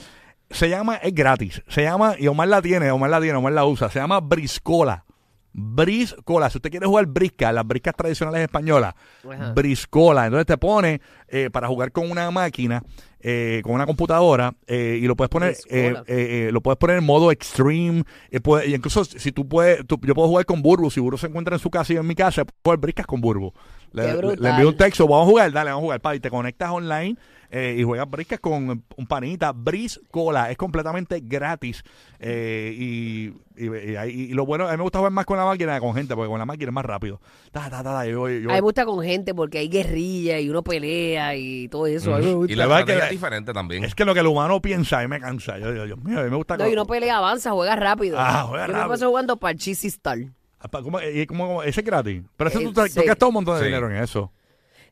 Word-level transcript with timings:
Se 0.50 0.68
llama, 0.68 0.95
es 0.98 1.14
gratis. 1.16 1.62
Se 1.70 1.82
llama, 1.84 2.16
y 2.20 2.28
Omar 2.28 2.48
la 2.50 2.62
tiene, 2.62 2.92
Omar 2.92 3.10
la 3.10 3.22
tiene, 3.22 3.38
Omar 3.38 3.54
la 3.54 3.66
usa. 3.66 3.90
Se 3.90 4.00
llama 4.00 4.20
Briscola. 4.20 5.06
Briscola. 5.54 6.50
Si 6.50 6.58
usted 6.58 6.70
quiere 6.72 6.86
jugar 6.86 7.06
brisca, 7.08 7.52
las 7.52 7.66
briscas 7.68 7.96
tradicionales 7.96 8.42
españolas, 8.42 8.94
Ajá. 9.30 9.54
Briscola. 9.54 10.26
Entonces 10.26 10.46
te 10.48 10.58
pone 10.58 11.02
eh, 11.28 11.50
para 11.52 11.68
jugar 11.68 11.92
con 11.92 12.10
una 12.10 12.30
máquina, 12.32 12.84
eh, 13.20 13.62
con 13.64 13.74
una 13.74 13.86
computadora, 13.86 14.54
eh, 14.68 15.00
y 15.02 15.06
lo 15.08 15.16
puedes 15.16 15.30
poner, 15.30 15.56
eh, 15.70 15.94
eh, 16.08 16.50
lo 16.52 16.62
puedes 16.62 16.78
poner 16.78 16.98
en 16.98 17.04
modo 17.06 17.32
extreme. 17.32 18.04
puede- 18.44 18.68
y 18.70 18.76
incluso 18.76 19.04
si 19.06 19.32
tú 19.32 19.48
puedes, 19.48 19.86
tú- 19.86 20.00
yo 20.04 20.16
puedo 20.16 20.28
jugar 20.28 20.46
con 20.46 20.62
Burbu. 20.62 20.90
Si 20.90 21.00
Burbu 21.00 21.18
se 21.18 21.28
encuentra 21.28 21.56
en 21.56 21.60
su 21.60 21.70
casa 21.70 21.94
y 21.94 21.96
yo 21.96 22.02
en 22.02 22.08
mi 22.08 22.16
casa, 22.16 22.44
puedo 22.46 22.56
jugar 22.64 22.80
briscas 22.80 23.06
con 23.06 23.22
Burbu. 23.22 23.54
Le, 23.94 24.14
le- 24.38 24.50
envío 24.50 24.70
un 24.70 24.78
texto, 24.78 25.08
vamos 25.08 25.28
a 25.28 25.30
jugar, 25.30 25.52
dale, 25.52 25.70
vamos 25.72 25.81
a 25.81 25.86
jugar, 25.86 26.00
pa, 26.02 26.16
y 26.16 26.20
te 26.20 26.30
conectas 26.30 26.70
online 26.72 27.17
eh, 27.53 27.75
y 27.78 27.84
juegas 27.84 28.09
briscas 28.09 28.39
con 28.39 28.83
un 28.95 29.08
panita, 29.08 29.52
Briscola, 29.52 30.50
es 30.50 30.56
completamente 30.58 31.20
gratis. 31.22 31.83
eh, 32.20 32.73
y, 32.73 33.33
y, 33.58 33.66
y 33.66 34.22
y 34.31 34.33
lo 34.33 34.45
bueno, 34.45 34.67
a 34.67 34.72
mí 34.72 34.78
me 34.78 34.83
gusta 34.83 35.00
jugar 35.00 35.11
más 35.11 35.25
con 35.25 35.38
la 35.38 35.44
máquina 35.44 35.73
que 35.75 35.81
con 35.81 35.94
gente, 35.94 36.16
porque 36.16 36.30
con 36.30 36.39
la 36.39 36.45
máquina 36.45 36.70
es 36.70 36.73
más 36.73 36.86
rápido. 36.86 37.20
Ta, 37.52 37.64
ta, 37.70 37.83
ta, 37.83 37.92
ta, 37.92 38.06
yo 38.06 38.20
voy- 38.22 38.42
yo 38.42 38.50
A 38.50 38.53
mí 38.53 38.58
me 38.58 38.61
gusta 38.61 38.86
con 38.86 39.03
gente 39.03 39.36
porque 39.36 39.58
hay 39.58 39.67
guerrilla 39.67 40.39
y 40.39 40.50
uno 40.50 40.64
pelea 40.64 41.36
y 41.36 41.67
todo 41.67 41.88
eso. 41.88 42.17
Y 42.48 42.55
la 42.55 42.67
verdad 42.67 42.86
que 42.86 42.98
es 42.98 43.09
diferente 43.09 43.52
también. 43.52 43.83
Es 43.83 43.95
que 43.95 44.05
lo 44.05 44.14
que 44.14 44.22
el 44.22 44.28
humano 44.28 44.61
piensa, 44.61 45.00
a 45.00 45.02
mí 45.02 45.09
me 45.09 45.20
cansa. 45.20 45.58
Yo 45.59 45.73
digo, 45.73 45.86
Dios 45.86 46.02
mío, 46.02 46.20
a 46.20 46.23
mí 46.23 46.30
me 46.30 46.38
gusta. 46.38 46.55
No, 46.55 46.66
y 46.70 46.72
uno 46.73 46.86
pelea, 46.86 47.17
avanza, 47.17 47.52
juega 47.52 47.76
rápido. 47.76 48.16
Ah, 48.17 48.45
juega 48.48 48.67
Yo 48.67 48.72
rápido. 48.73 48.88
me 48.88 48.94
paso 48.94 49.08
jugando 49.09 49.36
Parchís 49.38 49.83
y 49.83 49.88
Star. 49.88 50.20
Apa, 50.62 50.81
¿cómo- 50.84 51.00
y 51.02 51.26
cómo- 51.26 51.48
cómo- 51.48 51.64
ese 51.64 51.81
es 51.81 51.86
gratis. 51.86 52.22
Pero 52.38 52.50
eso 52.50 52.59
Eh, 52.59 52.64
tú, 52.66 52.73
te- 52.73 52.90
tú 52.90 53.02
sí. 53.02 53.06
gastas 53.06 53.28
un 53.28 53.34
montón 53.34 53.56
de 53.56 53.62
Sí. 53.62 53.66
dinero 53.67 53.90
en 53.90 53.98
eso. 53.98 54.31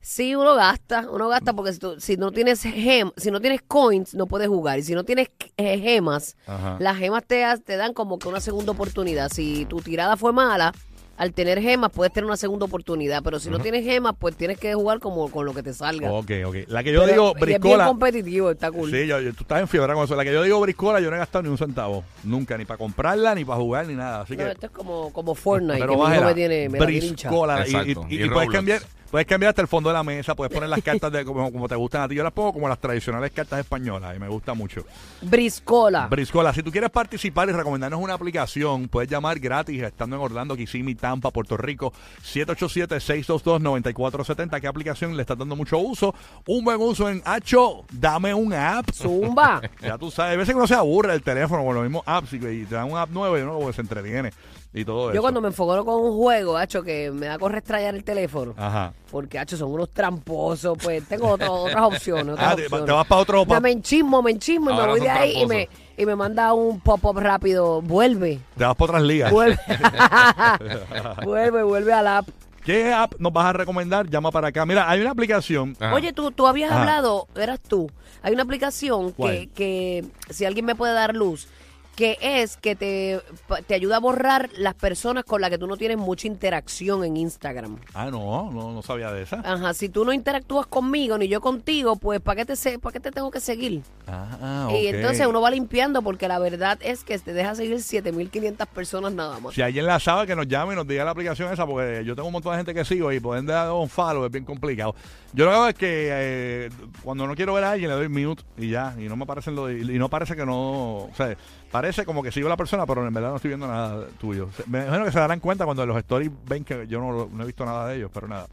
Sí, 0.01 0.33
uno 0.33 0.55
gasta, 0.55 1.09
uno 1.11 1.27
gasta 1.27 1.51
porque 1.51 1.73
si, 1.73 1.79
tú- 1.79 1.99
si 1.99 2.15
no 2.15 2.31
tienes 2.31 2.61
gem, 2.63 3.11
si 3.17 3.31
no 3.31 3.41
tienes 3.41 3.61
coins, 3.67 4.15
no 4.15 4.27
puedes 4.27 4.47
jugar. 4.47 4.79
Y 4.79 4.83
si 4.83 4.93
no 4.95 5.03
tienes 5.03 5.27
eh, 5.57 5.77
gemas, 5.77 6.37
Ajá. 6.47 6.77
las 6.79 6.97
gemas 6.97 7.25
te, 7.25 7.43
te 7.65 7.75
dan 7.75 7.93
como 7.93 8.17
que 8.17 8.29
una 8.29 8.39
segunda 8.39 8.71
oportunidad. 8.71 9.29
Si 9.29 9.65
tu 9.65 9.81
tirada 9.81 10.15
fue 10.15 10.31
mala, 10.31 10.73
al 11.19 11.33
tener 11.33 11.61
gemas 11.61 11.91
puedes 11.93 12.11
tener 12.11 12.25
una 12.25 12.37
segunda 12.37 12.65
oportunidad. 12.65 13.21
Pero 13.23 13.39
si 13.39 13.49
no 13.51 13.59
tienes 13.59 13.83
gemas, 13.85 14.15
pues 14.17 14.35
tienes 14.35 14.57
que 14.57 14.73
jugar 14.73 14.99
como 14.99 15.29
con 15.29 15.45
lo 15.45 15.53
que 15.53 15.61
te 15.61 15.73
salga. 15.73 16.11
Ok, 16.11 16.31
ok. 16.47 16.55
La 16.67 16.81
que 16.83 16.91
yo 16.91 17.01
Pero- 17.01 17.11
digo, 17.11 17.25
y 17.37 17.39
es 17.41 17.45
bien 17.45 17.61
briscola. 17.61 17.85
competitivo, 17.85 18.49
está 18.51 18.71
cool. 18.71 18.89
Sí, 18.89 19.05
yo, 19.05 19.19
yo- 19.19 19.33
tú 19.33 19.43
estás 19.43 19.59
en 19.61 19.67
fiebre 19.67 19.93
con 19.93 20.05
eso. 20.05 20.15
La 20.15 20.23
que 20.23 20.33
yo 20.33 20.41
digo 20.41 20.59
briscola, 20.59 20.99
yo 20.99 21.09
no 21.11 21.15
he 21.15 21.19
gastado 21.19 21.43
ni 21.43 21.49
un 21.49 21.57
centavo. 21.57 22.03
Nunca, 22.23 22.57
ni 22.57 22.65
para 22.65 22.77
comprarla, 22.79 23.35
ni 23.35 23.45
para 23.45 23.59
jugar, 23.59 23.85
ni 23.85 23.93
nada. 23.95 24.21
Así 24.21 24.35
No, 24.35 24.45
que. 24.45 24.51
esto 24.51 24.65
es 24.65 24.71
como, 24.71 25.13
como 25.13 25.35
Fortnite, 25.35 25.73
que 25.75 25.79
Pero 25.81 25.97
mi 26.07 26.15
hijo 26.15 26.23
me 26.25 26.33
tiene, 26.33 26.69
me 26.69 26.79
la 26.79 26.85
briscola. 26.85 27.59
Y, 27.59 27.61
Exacto. 27.71 28.05
y- 28.09 28.15
y 28.15 28.23
Y 28.23 28.29
puedes 28.29 28.49
cambiar. 28.49 28.81
Puedes 29.11 29.25
cambiar 29.25 29.49
hasta 29.49 29.63
el 29.63 29.67
fondo 29.67 29.89
de 29.89 29.95
la 29.95 30.03
mesa, 30.03 30.35
puedes 30.35 30.53
poner 30.53 30.69
las 30.69 30.83
cartas 30.83 31.11
de 31.11 31.25
como, 31.25 31.51
como 31.51 31.67
te 31.67 31.73
gustan 31.75 32.03
a 32.03 32.07
ti. 32.07 32.13
Yo 32.13 32.23
las 32.23 32.31
pongo 32.31 32.53
como 32.53 32.69
las 32.69 32.77
tradicionales 32.77 33.31
cartas 33.31 33.59
españolas 33.59 34.15
y 34.15 34.19
me 34.19 34.27
gusta 34.27 34.53
mucho. 34.53 34.85
Briscola. 35.21 36.05
Briscola, 36.07 36.53
si 36.53 36.61
tú 36.61 36.71
quieres 36.71 36.91
participar 36.91 37.49
y 37.49 37.53
recomendarnos 37.53 37.99
una 37.99 38.13
aplicación, 38.13 38.87
puedes 38.87 39.09
llamar 39.09 39.39
gratis 39.39 39.81
estando 39.81 40.15
en 40.15 40.21
Orlando, 40.21 40.55
Kissimmee, 40.55 40.93
Tampa, 40.93 41.31
Puerto 41.31 41.57
Rico, 41.57 41.91
787-622-9470. 42.23 44.61
¿Qué 44.61 44.67
aplicación 44.67 45.17
le 45.17 45.23
estás 45.23 45.39
dando 45.39 45.55
mucho 45.55 45.79
uso? 45.79 46.13
Un 46.45 46.63
buen 46.63 46.79
uso 46.79 47.09
en 47.09 47.23
Hacho, 47.25 47.85
dame 47.91 48.31
un 48.33 48.53
app. 48.53 48.91
Zumba. 48.93 49.61
Ya 49.81 49.97
tú 49.97 50.11
sabes, 50.11 50.35
a 50.35 50.37
veces 50.37 50.53
que 50.53 50.57
uno 50.57 50.67
se 50.67 50.75
aburre 50.75 51.13
el 51.13 51.23
teléfono 51.23 51.63
con 51.63 51.73
los 51.73 51.83
mismos 51.83 52.03
apps 52.05 52.33
y, 52.33 52.35
y 52.35 52.65
te 52.65 52.75
dan 52.75 52.91
un 52.91 52.97
app 52.97 53.09
nuevo 53.09 53.37
y 53.37 53.41
uno 53.41 53.53
como 53.53 53.71
se 53.73 53.81
entretiene 53.81 54.31
y 54.73 54.85
todo 54.85 55.09
eso. 55.09 55.15
Yo 55.15 55.21
cuando 55.21 55.41
me 55.41 55.47
enfoco 55.47 55.83
con 55.83 55.95
un 56.03 56.17
juego, 56.17 56.55
hacho, 56.57 56.83
que 56.83 57.09
me 57.11 57.25
da 57.27 57.39
con 57.39 57.51
restrayar 57.51 57.95
el 57.95 58.03
teléfono. 58.03 58.53
Ajá. 58.57 58.93
Porque, 59.11 59.39
hacho, 59.39 59.57
son 59.57 59.71
unos 59.71 59.89
tramposos, 59.89 60.77
pues 60.81 61.03
tengo 61.07 61.29
otro- 61.29 61.53
otras 61.63 61.81
opciones. 61.83 62.33
Otras 62.33 62.53
Ah, 62.53 62.55
te, 62.55 62.63
opciones. 62.63 62.85
te 62.85 62.91
vas 62.91 63.07
para 63.07 63.21
otro... 63.21 63.41
Ya 63.43 63.47
pa- 63.47 63.59
me 63.59 63.71
enchismo, 63.71 64.21
me 64.21 64.31
enchismo 64.31 64.69
y 64.69 64.73
me 64.73 64.79
Ahora 64.79 64.91
voy 64.91 64.99
de 65.01 65.07
son 65.07 65.17
ahí 65.17 65.31
y 65.41 65.45
me, 65.47 65.65
tramposos. 65.65 65.93
y 65.97 66.05
me 66.05 66.15
manda 66.15 66.53
un 66.53 66.79
pop-up 66.81 67.17
rápido. 67.19 67.81
Vuelve, 67.81 68.39
te 68.57 68.63
vas 68.65 68.75
para 68.75 68.91
otras 68.91 69.03
ligas. 69.03 69.31
vuelve. 69.31 69.57
vuelve, 71.23 71.63
vuelve 71.63 71.93
al 71.93 72.07
app. 72.07 72.27
¿Qué 72.63 72.93
app 72.93 73.13
nos 73.19 73.33
vas 73.33 73.45
a 73.47 73.53
recomendar? 73.53 74.07
Llama 74.09 74.31
para 74.31 74.49
acá. 74.49 74.65
Mira, 74.65 74.89
hay 74.89 75.01
una 75.01 75.11
aplicación... 75.11 75.75
Ajá. 75.79 75.93
Oye, 75.95 76.13
tú, 76.13 76.31
tú 76.31 76.45
habías 76.45 76.69
Ajá. 76.71 76.81
hablado, 76.81 77.27
eras 77.35 77.59
tú. 77.59 77.89
Hay 78.21 78.33
una 78.33 78.43
aplicación 78.43 79.11
¿Cuál? 79.13 79.31
que, 79.31 79.49
que, 79.49 80.05
si 80.29 80.45
alguien 80.45 80.65
me 80.65 80.75
puede 80.75 80.93
dar 80.93 81.15
luz, 81.15 81.47
que 81.95 82.17
es 82.21 82.55
que 82.55 82.77
te, 82.77 83.19
te 83.67 83.73
ayuda 83.75 83.97
a 83.97 83.99
borrar 83.99 84.49
las 84.57 84.73
personas 84.73 85.25
con 85.25 85.41
las 85.41 85.49
que 85.49 85.57
tú 85.57 85.67
no 85.67 85.75
tienes 85.75 85.97
mucha 85.97 86.27
interacción 86.27 87.03
en 87.03 87.17
Instagram. 87.17 87.77
Ah, 87.93 88.09
no, 88.09 88.49
no, 88.51 88.71
no 88.71 88.81
sabía 88.81 89.11
de 89.11 89.23
esa. 89.23 89.41
Ajá, 89.43 89.73
si 89.73 89.89
tú 89.89 90.05
no 90.05 90.13
interactúas 90.13 90.65
conmigo 90.65 91.17
ni 91.17 91.27
yo 91.27 91.41
contigo, 91.41 91.97
pues 91.97 92.21
¿para 92.21 92.37
qué 92.37 92.45
te, 92.45 92.55
se- 92.55 92.79
para 92.79 92.93
qué 92.93 92.99
te 93.01 93.11
tengo 93.11 93.29
que 93.31 93.41
seguir? 93.41 93.81
Ah, 94.07 94.69
Y 94.71 94.87
ok. 94.87 94.93
entonces 94.95 95.27
uno 95.27 95.41
va 95.41 95.51
limpiando 95.51 96.01
porque 96.01 96.29
la 96.29 96.39
verdad 96.39 96.77
es 96.81 97.03
que 97.03 97.19
te 97.19 97.33
deja 97.33 97.53
seguir 97.55 97.81
7500 97.81 98.65
personas 98.69 99.11
nada 99.11 99.37
más. 99.41 99.53
Si 99.53 99.61
alguien 99.61 99.85
la 99.85 99.99
sabe, 99.99 100.25
que 100.25 100.35
nos 100.37 100.47
llame 100.47 100.73
y 100.73 100.75
nos 100.77 100.87
diga 100.87 101.03
la 101.03 101.11
aplicación 101.11 101.51
esa, 101.51 101.65
porque 101.67 102.03
yo 102.05 102.15
tengo 102.15 102.27
un 102.29 102.33
montón 102.33 102.53
de 102.53 102.57
gente 102.59 102.73
que 102.73 102.85
sigo 102.85 103.11
y 103.11 103.19
poder 103.19 103.43
dar 103.43 103.71
un 103.71 103.89
follow 103.89 104.25
es 104.25 104.31
bien 104.31 104.45
complicado. 104.45 104.95
Yo 105.33 105.45
lo 105.45 105.51
que 105.51 105.55
hago 105.57 105.67
es 105.67 105.75
que 105.75 105.87
eh, 106.11 106.69
cuando 107.03 107.27
no 107.27 107.35
quiero 107.35 107.53
ver 107.53 107.63
a 107.65 107.71
alguien 107.71 107.89
le 107.89 107.95
doy 107.95 108.07
mute 108.09 108.43
y 108.57 108.69
ya, 108.69 108.95
y 108.97 109.01
no 109.03 109.15
me 109.15 109.25
aparecen 109.25 109.53
lo 109.55 109.69
y 109.69 109.83
no 109.99 110.09
parece 110.09 110.35
que 110.35 110.45
no, 110.45 110.95
o 111.03 111.11
sea, 111.15 111.35
parece 111.71 112.05
como 112.05 112.23
que 112.23 112.31
sigo 112.31 112.47
a 112.47 112.49
la 112.49 112.57
persona, 112.57 112.85
pero 112.85 113.05
en 113.05 113.13
verdad 113.13 113.29
no 113.29 113.35
estoy 113.37 113.49
viendo 113.49 113.67
nada 113.67 114.07
tuyo. 114.19 114.49
Me 114.67 114.83
imagino 114.83 115.05
que 115.05 115.11
se 115.11 115.19
darán 115.19 115.39
cuenta 115.39 115.65
cuando 115.65 115.85
los 115.85 115.97
stories 115.97 116.31
ven 116.47 116.63
que 116.63 116.87
yo 116.87 116.99
no, 116.99 117.29
no 117.31 117.43
he 117.43 117.45
visto 117.45 117.65
nada 117.65 117.87
de 117.87 117.97
ellos, 117.97 118.11
pero 118.13 118.27
nada. 118.27 118.47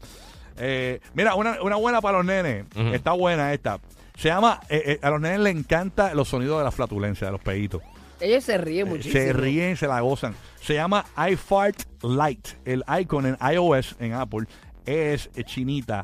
Eh, 0.57 0.99
mira, 1.13 1.35
una, 1.35 1.61
una 1.61 1.75
buena 1.75 2.01
para 2.01 2.17
los 2.17 2.25
nenes, 2.25 2.65
está 2.93 3.11
buena 3.11 3.53
esta. 3.53 3.79
Se 4.17 4.29
llama, 4.29 4.59
eh, 4.69 4.81
eh, 4.85 4.99
a 5.01 5.09
los 5.11 5.21
nenes 5.21 5.39
les 5.41 5.55
encanta 5.55 6.13
los 6.15 6.27
sonidos 6.27 6.57
de 6.57 6.63
la 6.63 6.71
flatulencia, 6.71 7.27
de 7.27 7.33
los 7.33 7.41
peitos. 7.41 7.81
Ellos 8.19 8.43
se 8.43 8.57
ríen 8.57 8.87
muchísimo. 8.89 9.13
Se 9.13 9.33
ríen, 9.33 9.77
se 9.77 9.87
la 9.87 9.99
gozan. 10.01 10.35
Se 10.61 10.73
llama 10.73 11.05
iFart 11.31 11.83
Light. 12.03 12.47
El 12.65 12.83
icon 12.99 13.27
en 13.27 13.37
iOS, 13.53 13.95
en 13.99 14.13
Apple, 14.13 14.47
es 14.85 15.29
eh, 15.35 15.43
chinita. 15.43 16.03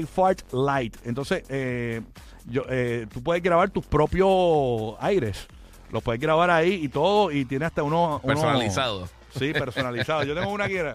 iFart 0.00 0.52
Light. 0.52 0.96
Entonces, 1.04 1.42
eh, 1.48 2.00
yo, 2.46 2.62
eh, 2.68 3.06
tú 3.12 3.22
puedes 3.22 3.42
grabar 3.42 3.70
tus 3.70 3.84
propios 3.86 4.94
aires. 5.00 5.48
Los 5.92 6.02
puedes 6.02 6.20
grabar 6.20 6.50
ahí 6.50 6.72
y 6.82 6.88
todo. 6.88 7.30
Y 7.30 7.44
tiene 7.44 7.66
hasta 7.66 7.82
uno. 7.84 8.20
uno- 8.22 8.34
Personalizado. 8.34 9.08
Sí, 9.38 9.52
personalizado. 9.52 10.24
Yo 10.24 10.34
tengo 10.34 10.50
una 10.50 10.66
que 10.66 10.76
era- 10.78 10.94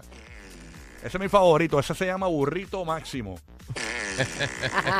Ese 1.02 1.16
es 1.16 1.20
mi 1.20 1.28
favorito. 1.28 1.78
Ese 1.78 1.94
se 1.94 2.04
llama 2.06 2.26
Burrito 2.26 2.84
Máximo. 2.84 3.36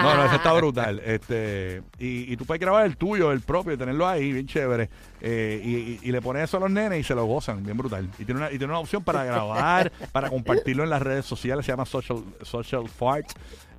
No, 0.03 0.17
no, 0.17 0.25
ese 0.27 0.37
está 0.37 0.53
brutal. 0.53 1.01
Este, 1.05 1.83
y, 1.99 2.33
y 2.33 2.37
tú 2.37 2.45
puedes 2.45 2.61
grabar 2.61 2.85
el 2.87 2.97
tuyo, 2.97 3.33
el 3.33 3.41
propio, 3.41 3.73
y 3.73 3.77
tenerlo 3.77 4.07
ahí, 4.07 4.33
bien 4.33 4.47
chévere. 4.47 4.89
Eh, 5.21 5.61
y, 5.65 5.75
y- 5.75 6.01
y 6.03 6.13
le 6.13 6.21
pones 6.23 6.45
eso 6.45 6.59
a 6.59 6.61
los 6.61 6.71
nenes 6.71 7.01
y 7.01 7.03
se 7.03 7.15
lo 7.15 7.25
gozan, 7.25 7.65
bien 7.65 7.77
brutal. 7.77 8.09
Y 8.19 8.25
tiene 8.25 8.41
una, 8.41 8.49
y 8.53 8.59
tiene 8.59 8.67
una 8.67 8.79
opción 8.79 9.03
para 9.03 9.25
grabar, 9.25 9.91
para 10.13 10.31
compartirlo 10.31 10.85
en 10.85 10.91
las 10.91 11.03
redes 11.03 11.25
sociales, 11.27 11.67
se 11.67 11.73
llama 11.73 11.87
Social, 11.87 12.23
social 12.43 12.89
Fart. 12.89 13.29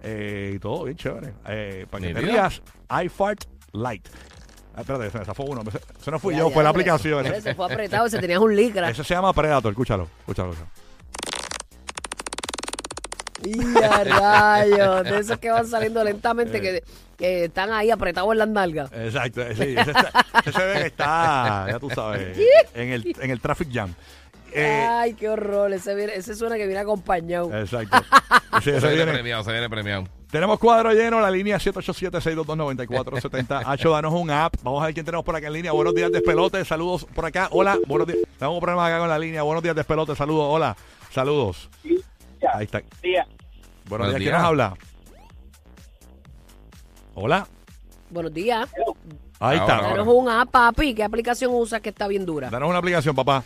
eh, 0.03 0.53
y 0.55 0.59
todo, 0.59 0.83
bien 0.85 0.97
chévere. 0.97 1.33
Eh, 1.47 1.85
para 1.89 2.01
que 2.07 2.13
te 2.13 2.21
rías, 2.33 2.61
iFart 3.05 3.43
Light. 3.73 4.07
Ah, 4.79 4.81
espérate, 4.81 5.07
ese, 5.07 5.21
ese 5.21 5.33
fue 5.33 5.45
uno. 5.45 5.61
Ese, 5.67 5.79
ese 5.99 6.11
no 6.11 6.19
fui 6.19 6.33
Ya, 6.33 6.39
yo, 6.39 6.47
ya, 6.47 6.53
fue 6.53 6.63
la 6.63 6.69
hombre. 6.69 6.89
aplicación. 6.89 7.25
Se 7.41 7.53
fue 7.53 7.65
apretado, 7.65 8.07
se 8.09 8.17
tenías 8.19 8.39
un 8.39 8.55
licra. 8.55 8.89
ese 8.89 9.03
se 9.03 9.13
llama 9.13 9.33
Predator, 9.33 9.71
escúchalo, 9.71 10.07
escúchalo. 10.21 10.51
escúchalo. 10.53 10.69
Y 13.43 13.77
a 13.83 14.03
rayos, 14.03 15.03
de 15.05 15.19
esos 15.19 15.37
que 15.37 15.49
van 15.49 15.65
saliendo 15.65 16.03
lentamente, 16.03 16.59
que, 16.59 16.83
que 17.17 17.45
están 17.45 17.71
ahí 17.71 17.89
apretados 17.89 18.31
en 18.33 18.37
las 18.37 18.49
nalgas. 18.49 18.91
Exacto, 18.93 19.41
sí, 19.55 19.75
ese, 19.77 19.91
está- 19.91 20.25
ese 20.41 20.51
se 20.51 20.65
ve 20.65 20.73
que 20.81 20.87
está, 20.87 21.67
ya 21.69 21.79
tú 21.79 21.89
sabes, 21.89 22.37
en 22.73 22.89
el, 22.91 23.15
en 23.19 23.31
el 23.31 23.39
traffic 23.39 23.69
jam. 23.71 23.93
Eh, 24.51 24.85
Ay, 24.89 25.13
qué 25.13 25.29
horror. 25.29 25.71
Ese, 25.71 25.93
viene- 25.95 26.15
ese 26.15 26.35
suena 26.35 26.57
que 26.57 26.65
viene 26.65 26.81
acompañado. 26.81 27.55
exacto. 27.57 27.97
Sí, 28.63 28.71
ese 28.71 28.81
Se 28.81 28.93
viene. 28.95 29.11
premiado, 29.13 29.43
se 29.43 29.51
viene 29.51 29.69
premiado. 29.69 30.05
Tenemos 30.31 30.59
cuadro 30.59 30.93
lleno, 30.93 31.19
la 31.19 31.31
línea 31.31 31.57
787-622-9470. 31.57 33.63
Hacho, 33.65 33.89
danos 33.95 34.13
un 34.13 34.29
app. 34.29 34.53
Vamos 34.61 34.83
a 34.83 34.85
ver 34.85 34.93
quién 34.93 35.03
tenemos 35.05 35.25
por 35.25 35.35
acá 35.35 35.47
en 35.47 35.53
línea. 35.53 35.71
Buenos 35.71 35.95
días, 35.95 36.11
despelote. 36.11 36.63
Saludos 36.65 37.05
por 37.15 37.25
acá. 37.25 37.47
Hola, 37.51 37.79
buenos 37.87 38.05
días. 38.07 38.19
Tenemos 38.37 38.55
un 38.55 38.61
problema 38.61 38.85
acá 38.85 38.99
con 38.99 39.09
la 39.09 39.17
línea. 39.17 39.41
Buenos 39.41 39.63
días, 39.63 39.75
despelote. 39.75 40.15
Saludos. 40.15 40.45
Hola, 40.49 40.77
saludos. 41.11 41.67
Ahí 42.53 42.65
está. 42.65 42.81
Día. 43.01 43.25
Buenos, 43.87 43.89
Buenos 43.89 44.07
días. 44.09 44.17
¿Quién 44.17 44.29
días. 44.29 44.33
nos 44.33 44.43
habla? 44.43 44.73
Hola. 47.15 47.47
Buenos 48.11 48.33
días. 48.33 48.69
Ahí 49.39 49.57
está. 49.57 49.77
Ahora, 49.77 49.89
Danos 49.89 50.07
un 50.07 50.29
app, 50.29 50.49
papi. 50.51 50.93
¿Qué 50.93 51.03
aplicación 51.03 51.51
usas 51.55 51.81
que 51.81 51.89
está 51.89 52.07
bien 52.07 52.23
dura? 52.25 52.51
Danos 52.51 52.69
una 52.69 52.77
aplicación, 52.77 53.15
papá. 53.15 53.43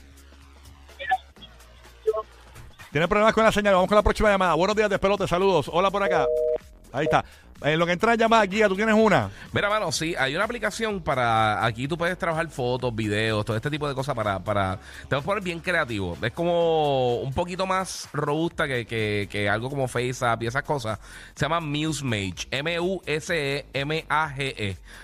¿Tienes 2.91 3.07
problemas 3.09 3.33
con 3.33 3.43
la 3.45 3.51
señal? 3.51 3.73
Vamos 3.73 3.87
con 3.87 3.95
la 3.95 4.03
próxima 4.03 4.29
llamada. 4.29 4.53
Buenos 4.53 4.75
días, 4.75 4.89
despelote. 4.89 5.27
Saludos. 5.27 5.67
Hola 5.71 5.89
por 5.89 6.03
acá. 6.03 6.27
Ahí 6.93 7.05
está. 7.05 7.25
En 7.61 7.79
lo 7.79 7.85
que 7.85 7.93
entra 7.93 8.15
llamada, 8.15 8.45
guía, 8.45 8.67
tú 8.67 8.75
tienes 8.75 8.95
una. 8.95 9.29
Mira, 9.51 9.69
mano, 9.69 9.91
sí, 9.91 10.15
hay 10.17 10.35
una 10.35 10.45
aplicación 10.45 11.01
para. 11.01 11.63
Aquí 11.63 11.87
tú 11.87 11.97
puedes 11.97 12.17
trabajar 12.17 12.49
fotos, 12.49 12.93
videos, 12.95 13.45
todo 13.45 13.55
este 13.55 13.69
tipo 13.69 13.87
de 13.87 13.93
cosas 13.93 14.15
para. 14.15 14.39
para 14.39 14.79
te 15.07 15.15
vas 15.15 15.23
a 15.23 15.25
poner 15.25 15.43
bien 15.43 15.59
creativo. 15.59 16.17
Es 16.21 16.31
como 16.31 17.17
un 17.17 17.33
poquito 17.33 17.65
más 17.65 18.09
robusta 18.11 18.67
que, 18.67 18.85
que, 18.85 19.27
que 19.29 19.47
algo 19.47 19.69
como 19.69 19.87
FaceApp 19.87 20.41
y 20.43 20.47
esas 20.47 20.63
cosas. 20.63 20.99
Se 21.35 21.45
llama 21.45 21.59
MuseMage. 21.59 22.47
E 22.51 22.63
M-U-S-E-M-A-G-E. 22.63 23.73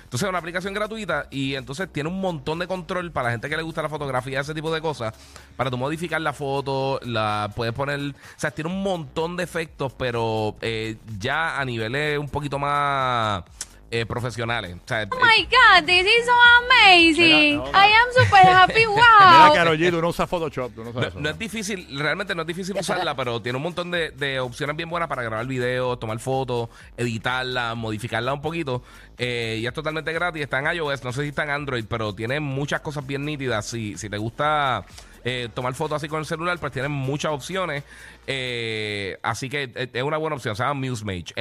Entonces 0.04 0.26
es 0.26 0.30
una 0.30 0.40
aplicación 0.40 0.74
gratuita 0.74 1.28
y 1.30 1.54
entonces 1.56 1.88
tiene 1.92 2.10
un 2.10 2.20
montón 2.20 2.58
de 2.58 2.68
control 2.68 3.12
para 3.12 3.26
la 3.28 3.32
gente 3.32 3.48
que 3.50 3.56
le 3.56 3.64
gusta 3.64 3.82
la 3.84 3.90
fotografía, 3.90 4.40
ese 4.40 4.56
tipo 4.56 4.74
de 4.74 4.82
cosas. 4.82 5.14
Para 5.56 5.70
tú 5.70 5.78
modificar 5.78 6.20
la 6.22 6.34
foto, 6.34 7.00
la 7.04 7.52
puedes 7.56 7.74
poner. 7.74 8.00
O 8.00 8.14
sea, 8.38 8.50
tiene 8.52 8.72
un 8.72 8.82
montón 8.82 9.38
de 9.38 9.44
efectos, 9.44 9.94
pero 9.94 10.56
eh, 10.62 10.98
ya 11.20 11.60
a 11.60 11.66
niveles 11.66 12.18
un 12.18 12.28
poquito 12.40 12.58
más 12.60 13.44
eh, 13.92 14.06
profesionales. 14.06 14.76
O 14.76 14.88
sea, 14.88 15.08
Oh 15.12 15.16
my 15.16 15.44
God, 15.46 15.86
this 15.86 16.06
is 16.06 16.26
so 16.26 16.34
amazing. 16.64 17.58
Mira, 17.60 17.72
no. 17.72 17.72
I 17.74 17.92
am 17.92 18.08
super 18.14 18.48
happy. 18.48 18.74
Mira, 18.88 19.48
Wow. 19.48 19.54
Karol 19.56 19.78
G, 19.78 19.90
tú 19.90 20.02
no 20.02 20.10
usas 20.10 20.30
Photoshop. 20.30 20.74
Tú 20.76 20.84
no 20.84 20.94
sabes 20.94 21.06
No, 21.06 21.10
eso, 21.10 21.20
no 21.22 21.30
es 21.30 21.40
difícil, 21.40 22.00
realmente 22.00 22.36
no 22.36 22.42
es 22.42 22.48
difícil 22.48 22.78
usarla, 22.78 23.16
pero 23.16 23.42
tiene 23.42 23.58
un 23.58 23.64
montón 23.64 23.90
de, 23.92 24.12
de 24.12 24.40
opciones 24.40 24.76
bien 24.76 24.90
buenas 24.90 25.10
para 25.10 25.24
grabar 25.24 25.46
videos, 25.48 26.00
tomar 26.00 26.20
fotos, 26.20 26.70
editarla, 26.98 27.74
modificarla 27.76 28.32
un 28.34 28.42
poquito. 28.42 28.84
Eh, 29.18 29.58
y 29.62 29.66
es 29.68 29.74
totalmente 29.74 30.14
gratis. 30.14 30.44
Está 30.44 30.60
en 30.60 30.76
iOS, 30.78 31.04
no 31.04 31.12
sé 31.12 31.24
si 31.24 31.30
está 31.30 31.44
en 31.44 31.50
Android, 31.50 31.86
pero 31.90 32.14
tiene 32.14 32.40
muchas 32.40 32.82
cosas 32.82 33.06
bien 33.06 33.26
nítidas. 33.26 33.66
Si, 33.66 33.98
si 33.98 34.10
te 34.10 34.18
gusta 34.18 34.86
eh, 35.30 35.50
tomar 35.54 35.74
fotos 35.74 35.98
así 35.98 36.08
con 36.08 36.20
el 36.20 36.26
celular, 36.26 36.58
pues 36.60 36.72
tiene 36.72 36.88
muchas 36.88 37.32
opciones. 37.32 37.84
Eh, 38.28 39.18
así 39.22 39.50
que 39.50 39.72
eh, 39.76 39.90
es 39.94 40.04
una 40.04 40.18
buena 40.18 40.36
opción. 40.36 40.56
Se 40.56 40.64
llama 40.64 40.74
MuseMage. 40.88 41.34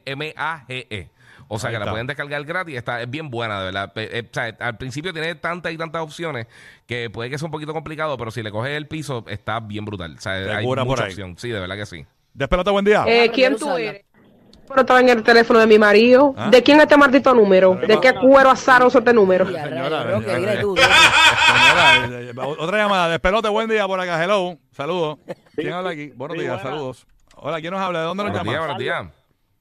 M-U-S-E-M-A-G-E. 0.00 1.08
O 1.52 1.58
sea 1.58 1.70
Ahí 1.70 1.74
que 1.76 1.84
la 1.84 1.90
pueden 1.90 2.06
descargar 2.06 2.44
gratis. 2.44 2.76
Está, 2.76 3.02
es 3.02 3.10
bien 3.10 3.28
buena, 3.28 3.58
de 3.58 3.64
verdad. 3.66 3.92
Pe- 3.92 4.18
eh, 4.18 4.22
o 4.30 4.32
sea, 4.34 4.56
al 4.60 4.76
principio 4.76 5.12
tiene 5.12 5.34
tantas 5.34 5.72
y 5.72 5.76
tantas 5.76 6.00
opciones 6.02 6.46
que 6.86 7.10
puede 7.10 7.28
que 7.28 7.38
sea 7.38 7.46
un 7.46 7.52
poquito 7.52 7.72
complicado, 7.72 8.16
pero 8.16 8.30
si 8.30 8.42
le 8.42 8.52
coges 8.52 8.76
el 8.76 8.86
piso, 8.86 9.24
está 9.28 9.58
bien 9.58 9.84
brutal. 9.84 10.14
O 10.16 10.20
sea, 10.20 10.34
hay 10.58 10.64
por 10.64 10.84
mucha 10.84 11.04
ahí. 11.04 11.10
opción. 11.10 11.36
Sí, 11.38 11.48
de 11.48 11.58
verdad 11.58 11.76
que 11.76 11.86
sí. 11.86 12.06
Despelote, 12.34 12.70
buen 12.70 12.84
día. 12.84 12.98
Eh, 12.98 13.24
Aprender 13.24 13.32
¿Quién 13.32 13.56
tú 13.56 13.76
eres? 13.76 14.04
Pero 14.70 14.80
estaba 14.82 15.00
en 15.00 15.08
el 15.10 15.22
teléfono 15.22 15.58
de 15.58 15.66
mi 15.66 15.78
marido. 15.78 16.34
¿Ah? 16.36 16.48
¿De 16.50 16.62
quién 16.62 16.78
es 16.78 16.84
este 16.84 16.96
maldito 16.96 17.34
número? 17.34 17.74
¿De 17.74 18.00
qué 18.00 18.14
cuero 18.14 18.50
azaroso 18.50 18.98
este 19.00 19.12
número? 19.12 19.44
Señora, 19.46 19.64
señora. 19.68 20.20
Señora, 20.22 20.54
eh, 20.60 22.32
otra 22.58 22.78
llamada. 22.78 23.08
Despelote, 23.08 23.48
buen 23.48 23.68
día 23.68 23.86
por 23.86 24.00
acá. 24.00 24.22
Hello. 24.22 24.56
Saludos. 24.72 25.18
¿Quién 25.54 25.72
habla 25.72 25.90
aquí? 25.90 26.08
Buenos 26.14 26.36
Sí, 26.36 26.42
días, 26.42 26.54
buena. 26.62 26.70
saludos. 26.76 27.06
Hola, 27.36 27.60
¿quién 27.60 27.72
nos 27.72 27.80
habla? 27.82 28.00
¿De 28.00 28.04
dónde 28.06 28.24
nos 28.24 28.32
Buenos 28.32 28.46
llama? 28.52 28.58
buenos 28.66 28.78
días. 28.78 29.06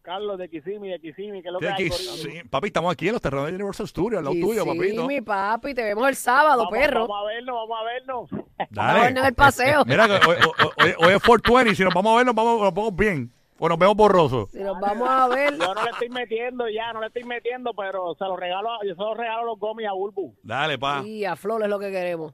Carlos 0.01 0.37
de 0.39 0.49
Kissimmee, 0.49 0.89
de 0.89 0.99
Kissimmee, 0.99 1.41
que 1.41 1.49
es 1.49 1.53
lo 1.53 1.59
que 1.59 1.67
hay, 1.69 1.89
sí. 1.91 2.41
Papi, 2.49 2.67
estamos 2.67 2.91
aquí 2.91 3.07
en 3.07 3.13
los 3.13 3.21
terrenos 3.21 3.45
de 3.47 3.53
Universal 3.53 3.87
Studios, 3.87 4.17
al 4.19 4.23
lado 4.25 4.33
Sí, 4.33 4.41
tuyo, 4.41 4.65
papito. 4.65 5.05
mi 5.05 5.21
papi, 5.21 5.75
te 5.75 5.83
vemos 5.83 6.07
el 6.09 6.15
sábado, 6.15 6.63
Vamos, 6.63 6.71
perro. 6.71 7.01
Vamos 7.07 7.17
a 7.21 7.25
vernos, 7.27 7.55
vamos 7.55 7.77
a 7.79 7.83
vernos. 7.83 8.29
Vamos 8.71 8.91
a 8.95 9.03
vernos 9.03 9.21
en 9.21 9.25
el 9.27 9.33
paseo. 9.35 9.83
Mira, 9.85 10.07
que 10.07 10.13
hoy, 10.27 10.35
hoy- 10.37 10.69
hoy- 10.77 10.93
hoy 10.97 11.13
es 11.13 11.21
420. 11.21 11.75
Si 11.75 11.83
nos 11.83 11.93
vamos 11.93 12.13
a 12.13 12.17
ver, 12.17 12.25
nos 12.25 12.33
vamos, 12.33 12.59
nos 12.61 12.73
vamos 12.73 12.95
bien. 12.95 13.31
O 13.59 13.67
nos 13.69 13.77
vemos 13.77 13.95
borrosos. 13.95 14.49
Si 14.51 14.59
nos 14.59 14.79
vamos 14.79 15.09
a 15.09 15.27
ver. 15.27 15.57
Yo 15.57 15.73
no 15.73 15.83
le 15.83 15.89
estoy 15.91 16.09
metiendo 16.09 16.67
ya, 16.69 16.93
no 16.93 17.01
le 17.01 17.07
estoy 17.07 17.23
metiendo, 17.25 17.73
pero 17.73 18.15
se 18.15 18.23
lo 18.23 18.35
regalo, 18.37 18.71
a- 18.71 18.79
yo 18.85 18.95
se 18.95 19.01
lo 19.01 19.13
regalo 19.13 19.43
los 19.45 19.59
gomis 19.59 19.87
a 19.87 19.91
Bulbu. 19.93 20.33
Dale, 20.43 20.77
pa. 20.79 21.01
Y 21.05 21.25
a 21.25 21.35
Flor 21.35 21.61
es 21.63 21.69
lo 21.69 21.77
que 21.79 21.91
queremos. 21.91 22.33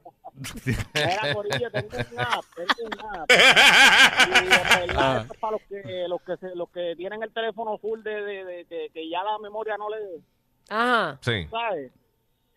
Mira, 0.94 1.34
Corillo, 1.34 1.70
tengo 1.70 1.88
un 2.12 2.20
app, 2.20 2.44
tengo 2.54 2.90
un 2.92 3.16
app. 3.20 3.30
Y 3.30 4.52
Ah. 4.52 4.78
verdad, 4.86 5.20
esto 5.22 5.34
es 5.34 5.40
para 5.40 5.52
los 5.52 5.62
que, 5.62 6.06
los 6.08 6.22
que, 6.22 6.36
se- 6.36 6.54
los 6.54 6.68
que 6.70 6.94
tienen 6.96 7.22
el 7.22 7.32
teléfono 7.32 7.78
full 7.78 8.02
de, 8.02 8.10
de, 8.22 8.44
de- 8.44 8.64
de- 8.64 8.90
que 8.92 9.08
ya 9.08 9.22
la 9.24 9.38
memoria 9.38 9.76
no 9.76 9.88
le, 9.88 9.96
Ajá. 10.68 11.18
Sí. 11.22 11.46
¿sabes? 11.50 11.92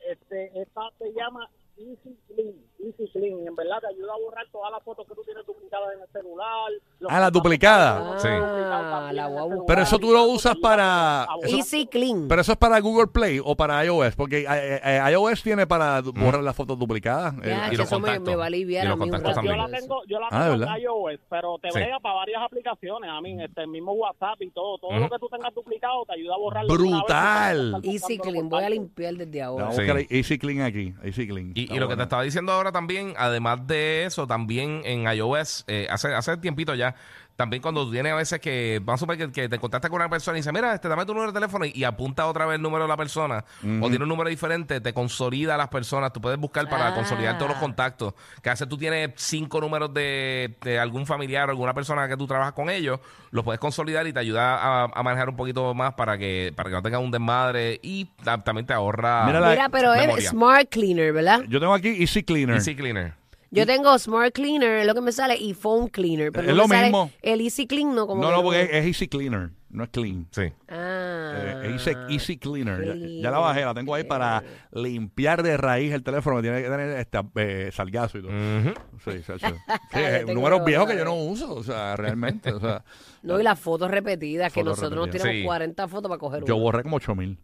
Este, 0.07 0.51
esta 0.62 0.81
se 0.98 1.12
llama 1.13 1.50
Easy 1.79 2.17
Clean, 2.27 2.53
Easy 2.83 3.07
Clean. 3.13 3.47
En 3.47 3.55
verdad 3.55 3.79
te 3.79 3.87
ayuda 3.87 4.13
a 4.13 4.17
borrar 4.19 4.45
todas 4.51 4.69
las 4.71 4.83
fotos 4.83 5.07
que 5.07 5.15
tú 5.15 5.21
tienes 5.23 5.45
duplicadas 5.45 5.93
en 5.95 6.01
el 6.01 6.07
celular. 6.09 6.71
Ah, 7.07 7.19
las 7.21 7.31
duplicadas. 7.31 8.21
Sí. 8.21 8.27
Ah, 8.29 9.11
la 9.13 9.27
voy 9.27 9.37
a 9.37 9.43
buscar. 9.43 9.65
Pero 9.65 9.81
eso 9.83 9.97
tú 9.99 10.11
lo 10.11 10.23
usas 10.25 10.55
para. 10.57 11.25
eso- 11.43 11.55
Easy 11.55 11.87
Clean. 11.87 12.27
pero 12.27 12.41
eso 12.41 12.51
es 12.51 12.57
para 12.57 12.79
Google 12.81 13.07
Play 13.07 13.39
o 13.43 13.55
para 13.55 13.83
iOS. 13.85 14.15
Porque 14.17 14.39
eh, 14.41 14.81
eh, 14.83 15.01
iOS 15.11 15.41
tiene 15.41 15.65
para 15.67 16.01
borrar 16.01 16.43
las 16.43 16.55
fotos 16.55 16.77
duplicadas. 16.77 17.33
Eh, 17.43 17.47
Ya, 17.49 17.73
y 17.73 17.77
los 17.77 17.87
eso 17.87 17.95
me, 17.99 18.07
contactos. 18.07 18.27
me 18.27 18.35
va 18.35 18.43
a 18.43 18.47
aliviar 18.47 18.83
Y 18.83 18.87
a 18.87 18.89
los 18.89 18.97
mí 18.99 19.03
un 19.05 19.09
contactos 19.11 19.35
rato. 19.37 19.47
Yo 19.47 19.55
la 19.55 19.77
tengo, 19.79 20.01
yo 20.05 20.19
la 20.19 20.27
Ah, 20.31 20.49
¿de 20.49 20.57
tengo 20.59 20.71
en 20.75 20.81
iOS, 20.81 21.19
pero 21.29 21.57
te 21.59 21.71
Sí. 21.71 21.79
brega 21.79 21.99
para 22.01 22.15
varias 22.15 22.41
aplicaciones. 22.43 23.09
A 23.09 23.21
mí, 23.21 23.41
este 23.41 23.61
el 23.61 23.67
mismo 23.69 23.93
WhatsApp 23.93 24.41
y 24.41 24.49
todo, 24.51 24.77
todo 24.79 24.97
lo 24.99 25.09
que 25.09 25.17
tú 25.19 25.29
tengas 25.29 25.53
duplicado 25.55 26.05
te 26.05 26.13
ayuda 26.13 26.35
a 26.35 26.37
borrarlo. 26.37 26.73
Brutal. 26.73 27.81
Easy 27.83 28.17
Clean. 28.17 28.49
Voy 28.49 28.63
a 28.65 28.69
limpiar 28.69 29.15
desde 29.15 29.41
ahora. 29.41 29.71
Sí. 29.71 29.81
Easy 30.09 30.37
Clean 30.37 30.61
aquí. 30.61 30.93
Easy 31.03 31.25
Clean. 31.27 31.51
Y, 31.55 31.69
y 31.69 31.80
lo 31.80 31.88
que 31.88 31.95
te 31.95 32.04
estaba 32.04 32.24
diciendo 32.24 32.51
ahora 32.51 32.71
también, 32.71 33.13
además 33.18 33.66
de 33.68 34.06
eso, 34.06 34.27
también 34.27 34.81
en 34.86 35.04
iOS, 35.12 35.66
eh, 35.68 35.88
hace, 35.89 36.13
hace 36.13 36.38
tiempito 36.38 36.74
ya, 36.75 36.95
también 37.39 37.62
cuando 37.63 37.86
tú 37.86 37.91
tienes 37.94 38.12
a 38.12 38.15
veces 38.18 38.41
que, 38.41 38.81
vamos 38.84 39.00
a 39.00 39.03
suponer 39.03 39.27
que, 39.27 39.31
que 39.31 39.48
te 39.48 39.58
contactas 39.60 39.89
con 39.89 39.96
una 40.01 40.10
persona 40.10 40.38
y 40.38 40.41
dice, 40.41 40.51
mira, 40.51 40.74
este, 40.74 40.89
dame 40.89 41.05
tu 41.05 41.13
número 41.13 41.31
de 41.31 41.39
teléfono 41.39 41.63
y, 41.63 41.72
y 41.74 41.86
apunta 41.86 42.27
otra 42.27 42.46
vez 42.46 42.58
el 42.58 42.62
número 42.62 42.84
de 42.84 42.89
la 42.89 42.98
persona, 42.98 43.46
o 43.81 43.88
tiene 43.88 44.03
un 44.03 44.10
número 44.10 44.29
diferente, 44.29 44.81
te 44.81 44.91
consolida 44.93 45.55
a 45.55 45.58
las 45.58 45.69
personas, 45.69 46.12
tú 46.12 46.19
puedes 46.19 46.38
buscar 46.38 46.67
para 46.67 46.89
Ah. 46.89 46.93
consolidar 46.96 47.38
todos 47.38 47.51
los 47.51 47.60
contactos, 47.60 48.13
que 48.43 48.50
a 48.50 48.51
veces 48.53 48.67
tú 48.67 48.77
tienes 48.77 49.12
cinco 49.15 49.62
números 49.62 49.93
de, 49.93 50.58
de 50.62 50.79
algún 50.79 51.05
familiar 51.05 51.48
o 51.48 51.51
alguna 51.51 51.74
persona 51.74 52.10
que 52.10 52.17
tú 52.17 52.27
trabajas 52.27 52.51
con 52.51 52.69
ellos, 52.69 53.00
los 53.31 53.46
puedes 53.46 53.60
consolidar 53.62 54.05
y 54.05 54.12
te 54.12 54.19
ayuda 54.19 54.55
a, 54.58 54.84
a 54.93 55.03
manejar 55.03 55.29
un 55.29 55.38
poquito 55.38 55.74
más 55.74 55.93
para 55.93 56.17
que, 56.17 56.51
para 56.58 56.69
que 56.69 56.75
no 56.75 56.81
tengas 56.81 57.00
un 57.01 57.12
desmadre 57.12 57.79
y 57.81 58.03
ta- 58.22 58.38
también 58.43 58.65
te 58.65 58.74
ahorra 58.74 59.24
Mira 59.25 59.39
la- 59.39 59.50
Mira, 59.51 59.69
pero 59.69 59.93
es. 59.93 60.27
Smart 60.29 60.67
Cleaner, 60.69 61.13
¿verdad? 61.13 61.41
Yo 61.48 61.62
tengo 61.62 61.74
aquí 61.74 61.89
Easy 62.01 62.22
Cleaner. 62.24 62.55
Easy 62.58 62.75
Cleaner. 62.75 63.13
Yo 63.51 63.65
tengo 63.65 63.98
Smart 63.98 64.34
Cleaner, 64.34 64.79
es 64.79 64.86
lo 64.88 64.94
que 64.94 65.01
me 65.01 65.12
sale, 65.12 65.36
y 65.38 65.53
Phone 65.53 65.88
Cleaner. 65.88 66.32
Pero 66.32 66.44
Es 66.50 66.56
no 66.56 66.62
lo 66.63 66.68
me 66.68 66.75
sale 66.75 66.88
mismo. 66.88 67.12
El 67.22 67.41
Easy 67.41 67.65
Clean 67.68 67.96
no 67.96 68.06
como 68.08 68.22
no, 68.22 68.29
que 68.29 68.36
no, 68.36 68.44
porque 68.44 68.62
es, 68.63 68.70
es 68.72 68.86
Easy 68.86 69.08
Cleaner. 69.08 69.50
No 69.72 69.84
es 69.84 69.89
Clean. 69.89 70.27
Sí. 70.32 70.51
Ah. 70.68 71.62
Eh, 71.63 71.72
Easy, 71.74 71.91
Easy 72.10 72.38
Cleaner. 72.38 72.84
Ya- 72.86 72.94
Clean. 72.94 73.22
Ya, 73.22 73.32
la 73.32 73.38
bajé, 73.39 73.65
la 73.65 73.74
tengo 73.74 73.94
ahí 73.96 74.03
para 74.03 74.44
limpiar 74.72 75.44
de 75.44 75.58
raíz 75.58 75.94
el 75.94 76.03
teléfono 76.03 76.38
que 76.38 76.41
tiene 76.44 76.62
que 76.63 76.70
tener 76.70 76.98
este, 77.00 77.20
eh, 77.36 77.72
salgazo 77.72 78.18
y 78.18 78.22
todo. 78.22 78.32
Ujú. 78.32 78.74
Sí, 79.06 79.24
sí, 79.25 79.34
sí. 79.39 79.46
Yo 80.27 80.34
números 80.34 80.63
viejos 80.65 80.88
que 80.88 80.98
yo 80.98 81.06
no 81.06 81.15
uso, 81.15 81.53
o 81.53 81.63
sea, 81.63 81.96
realmente. 81.96 82.51
O 82.51 82.60
sea, 82.60 82.84
No, 83.24 83.39
y 83.39 83.44
las 83.44 83.60
fotos 83.60 83.91
repetidas, 83.91 84.51
que 84.53 84.62
Fotos 84.62 84.77
nosotros 84.79 84.98
nos 84.98 85.06
repetidas. 85.08 85.24
tiramos 85.24 85.41
Sí. 85.41 85.46
40 85.46 85.88
fotos 85.88 86.10
para 86.10 86.20
coger 86.20 86.44
yo 86.46 86.56
una. 86.56 86.63
borré 86.63 86.84
como 86.84 86.96
8000. 86.98 87.38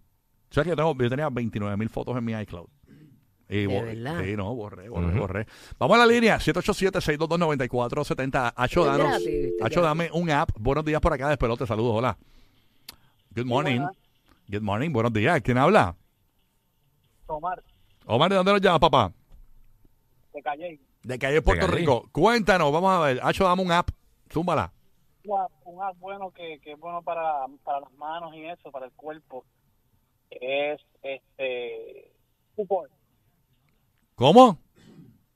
O 0.50 0.54
sea, 0.54 0.64
que 0.64 0.70
yo, 0.70 0.76
tengo, 0.76 0.96
yo 0.98 1.10
tenía 1.10 1.30
29 1.30 1.76
mil 1.78 1.90
fotos 1.90 2.16
en 2.18 2.24
mi 2.26 2.34
iCloud. 2.34 2.68
Y 3.48 3.68
¿De 3.68 3.82
verdad? 3.82 4.24
Sí, 4.24 4.36
no, 4.36 4.56
borré, 4.56 4.90
borré, 4.90 5.08
Ujú. 5.08 5.20
borré. 5.20 5.46
Vamos 5.78 5.98
a 5.98 6.00
la 6.00 6.06
línea, 6.12 6.40
787-622-9470. 6.40 8.54
Hacho, 8.56 8.86
danos- 8.86 9.08
gratis, 9.08 9.54
Hacho, 9.62 9.82
dame 9.82 10.10
un 10.14 10.32
app. 10.32 10.50
Buenos 10.58 10.84
días 10.84 11.00
por 11.00 11.14
acá, 11.14 11.30
despelote, 11.30 11.68
saludos, 11.68 11.94
hola. 11.96 12.18
Good 13.36 13.46
morning. 13.46 13.82
Good 14.48 14.62
morning, 14.62 14.92
buenos 14.92 15.14
días. 15.14 15.42
¿Quién 15.42 15.58
habla? 15.60 15.96
Tomar, 17.28 17.62
Omar, 18.08 18.30
¿de 18.30 18.36
dónde 18.38 18.52
nos 18.54 18.62
llamas, 18.62 18.80
papá? 18.80 19.12
te 20.32 20.42
callé. 20.42 20.80
De 21.04 21.20
calle 21.20 21.42
Puerto 21.42 21.66
Calle. 21.68 21.78
Rico. 21.80 22.10
Cuéntanos, 22.12 22.72
vamos 22.72 22.92
a 22.92 23.00
ver. 23.00 23.20
Hacho, 23.24 23.44
dame 23.46 23.62
un 23.62 23.72
app. 23.72 23.90
Zúmbala. 24.32 24.72
Un 25.24 25.40
app, 25.40 25.52
un 25.66 25.82
app 25.84 25.98
bueno 26.00 26.32
que, 26.32 26.60
que 26.64 26.72
es 26.74 26.80
bueno 26.80 27.02
para, 27.04 27.46
para 27.64 27.80
las 27.82 27.92
manos 27.94 28.34
y 28.36 28.44
eso, 28.46 28.72
para 28.72 28.86
el 28.88 28.92
cuerpo. 28.94 29.46
Es 30.30 30.82
este. 31.04 32.12
Upor. 32.58 32.90
¿Cómo? 34.16 34.65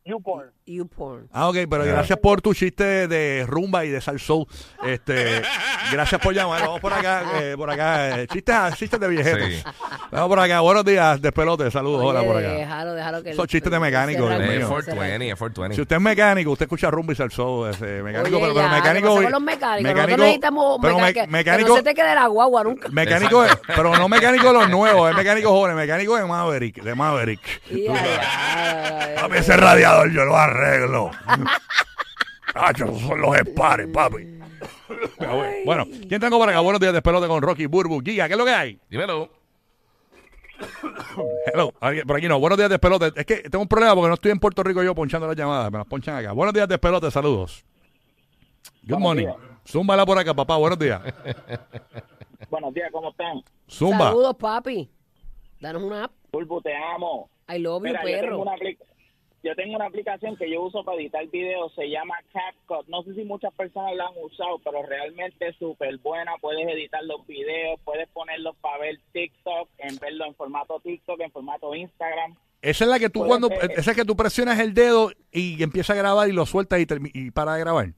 YouPorn. 0.10 0.50
YouPorn. 0.66 1.30
Ah, 1.32 1.50
ok, 1.50 1.58
pero 1.70 1.84
gracias 1.86 2.18
por 2.20 2.42
tu 2.42 2.54
chiste 2.54 3.08
de 3.08 3.46
rumba 3.48 3.86
y 3.86 3.90
de 3.90 4.02
salsoul. 4.02 4.46
Este, 4.86 5.42
gracias 5.92 6.20
por 6.22 6.34
llamar. 6.34 6.62
Vamos 6.62 6.80
por 6.80 6.94
acá, 6.94 7.24
eh, 7.42 7.54
por 7.58 7.70
acá. 7.70 8.20
eh, 8.22 8.28
chistes, 8.28 8.56
chistes 8.76 9.00
de 9.00 9.08
viejetos. 9.08 9.48
Sí. 9.50 9.64
Vamos 10.12 10.30
por 10.30 10.40
acá. 10.40 10.60
Buenos 10.62 10.86
días, 10.86 11.22
despelote. 11.22 11.70
Saludos. 11.72 12.04
Hola 12.04 12.20
Oye, 12.22 12.28
por 12.28 12.38
acá. 12.38 12.52
Déjalo, 12.54 12.94
déjalo 12.94 13.24
que 13.24 13.30
el- 13.32 13.48
chistes 13.48 13.72
de 13.72 13.80
mecánico, 13.80 14.24
mío. 14.28 14.32
Es 14.32 14.42
ese 14.42 14.60
rango. 14.60 14.70
420, 14.70 15.30
es 15.30 15.36
420. 15.40 15.76
Si 15.76 15.82
usted 15.82 15.96
es 15.96 16.02
mecánico, 16.02 16.52
usted 16.52 16.66
escucha 16.66 16.92
rumba 16.92 17.14
y 17.14 17.16
salsoul. 17.16 17.70
Ese, 17.70 17.86
mecánico, 18.04 18.36
Oye, 18.38 18.46
pero, 18.46 18.54
pero 18.56 18.68
ya, 18.68 18.74
mecánico. 18.76 19.08
¿qué 19.08 19.16
pasa 19.16 19.24
con 19.24 19.32
los 19.32 19.42
mecánicos? 19.42 19.94
mecánico- 19.94 20.18
necesitamos 20.18 20.80
pero 20.82 20.96
me- 20.96 21.02
mecánicos. 21.04 21.26
Que 21.26 21.32
mecánico, 21.32 21.70
no 21.70 21.76
se 21.76 21.84
te 21.84 21.94
quede 21.96 22.16
la 22.16 22.28
guagua 22.28 22.64
nunca. 22.64 22.90
mecánico, 22.90 23.46
pero 23.68 23.96
no 23.98 24.10
mecánico 24.10 24.48
de 24.48 24.54
los 24.54 24.70
nuevos, 24.70 25.10
es 25.12 25.16
mecánico 25.16 25.50
joven, 25.52 25.76
mecánico 25.76 26.16
de 26.16 26.26
Maverick, 26.26 26.82
de 26.84 26.96
Maverick. 26.96 27.40
Y 27.70 27.84
ya, 27.86 27.94
ya, 27.94 29.16
ya, 29.16 29.28
Yo 30.08 30.26
lo 30.26 30.36
arreglo. 30.36 31.12
Nacho, 32.56 32.86
esos 32.86 33.02
son 33.02 33.22
los 33.22 33.38
espares, 33.38 33.88
papi. 33.94 34.40
bueno, 35.66 35.86
¿quién 36.08 36.20
tengo 36.20 36.38
por 36.40 36.50
acá? 36.50 36.60
Buenos 36.62 36.80
días, 36.80 36.94
despelote 36.94 37.28
con 37.28 37.42
Rocky 37.42 37.66
Burbu. 37.68 38.02
Giga, 38.02 38.28
¿qué 38.28 38.34
es 38.34 38.38
lo 38.40 38.46
que 38.46 38.52
hay? 38.52 38.80
Dímelo. 38.90 39.30
Hello, 41.54 41.72
por 42.06 42.18
aquí 42.18 42.28
no. 42.28 42.40
Buenos 42.40 42.58
días, 42.58 42.70
despelote. 42.70 43.12
Es 43.16 43.26
que 43.26 43.38
tengo 43.50 43.62
un 43.62 43.68
problema 43.68 43.94
porque 43.96 44.08
no 44.10 44.14
estoy 44.16 44.32
en 44.32 44.40
Puerto 44.40 44.62
Rico 44.64 44.84
yo 44.84 44.94
ponchando 44.96 45.28
las 45.28 45.36
llamadas. 45.36 45.72
Me 45.72 45.78
las 45.78 45.88
ponchan 45.88 46.16
acá. 46.18 46.32
Buenos 46.34 46.54
días, 46.54 46.68
despelote. 46.68 47.10
Saludos. 47.12 47.64
Good 48.84 48.98
morning. 49.00 49.28
Zúmbala 49.66 50.06
por 50.06 50.18
acá, 50.18 50.34
papá. 50.34 50.58
Buenos 50.58 50.80
días. 50.80 51.02
Buenos 52.50 52.74
días, 52.74 52.90
¿cómo 52.92 53.12
están? 53.12 53.42
Zumba. 53.70 54.08
Saludos, 54.10 54.36
papi. 54.38 54.90
Danos 55.60 55.84
una 55.84 56.06
app. 56.06 56.12
Bulbu, 56.32 56.62
te 56.62 56.72
amo. 56.76 57.30
I 57.48 57.60
love 57.60 57.82
you, 57.82 57.88
Mira, 57.88 58.02
yo 58.02 58.06
tengo, 58.08 58.22
perro. 58.22 58.40
una 58.42 58.52
apli- 58.56 58.78
yo 59.44 59.56
tengo 59.56 59.76
una 59.76 59.86
aplicación 59.86 60.36
que 60.36 60.50
yo 60.50 60.62
uso 60.62 60.84
para 60.84 61.00
editar 61.00 61.26
videos, 61.28 61.74
se 61.74 61.90
llama 61.90 62.16
CapCut. 62.34 62.88
No 62.88 63.04
sé 63.04 63.14
si 63.14 63.24
muchas 63.24 63.54
personas 63.54 63.96
la 63.96 64.08
han 64.08 64.14
usado, 64.22 64.60
pero 64.60 64.84
realmente 64.84 65.48
es 65.48 65.56
súper 65.58 65.98
buena. 66.00 66.34
Puedes 66.42 66.68
editar 66.68 67.04
los 67.04 67.26
videos, 67.26 67.80
puedes 67.86 68.10
ponerlos 68.10 68.56
para 68.58 68.80
ver 68.80 69.00
TikTok, 69.14 69.70
en 69.78 69.98
verlo 69.98 70.26
en 70.26 70.36
formato 70.36 70.80
TikTok, 70.82 71.20
en 71.22 71.32
formato 71.32 71.74
Instagram. 71.74 72.36
Esa 72.62 72.84
es 72.84 72.90
la 72.90 73.00
que 73.00 73.10
tú 73.10 73.26
cuando 73.26 73.50
esa 73.50 73.92
es 73.92 73.98
que 73.98 74.04
tú 74.04 74.18
presionas 74.18 74.60
el 74.60 74.74
dedo 74.74 75.12
y 75.32 75.64
empieza 75.64 75.94
a 75.94 75.96
grabar 75.96 76.28
y 76.28 76.34
lo 76.34 76.46
sueltas 76.46 76.80
y 76.82 77.32
para 77.32 77.54
de 77.54 77.60
grabar. 77.62 77.94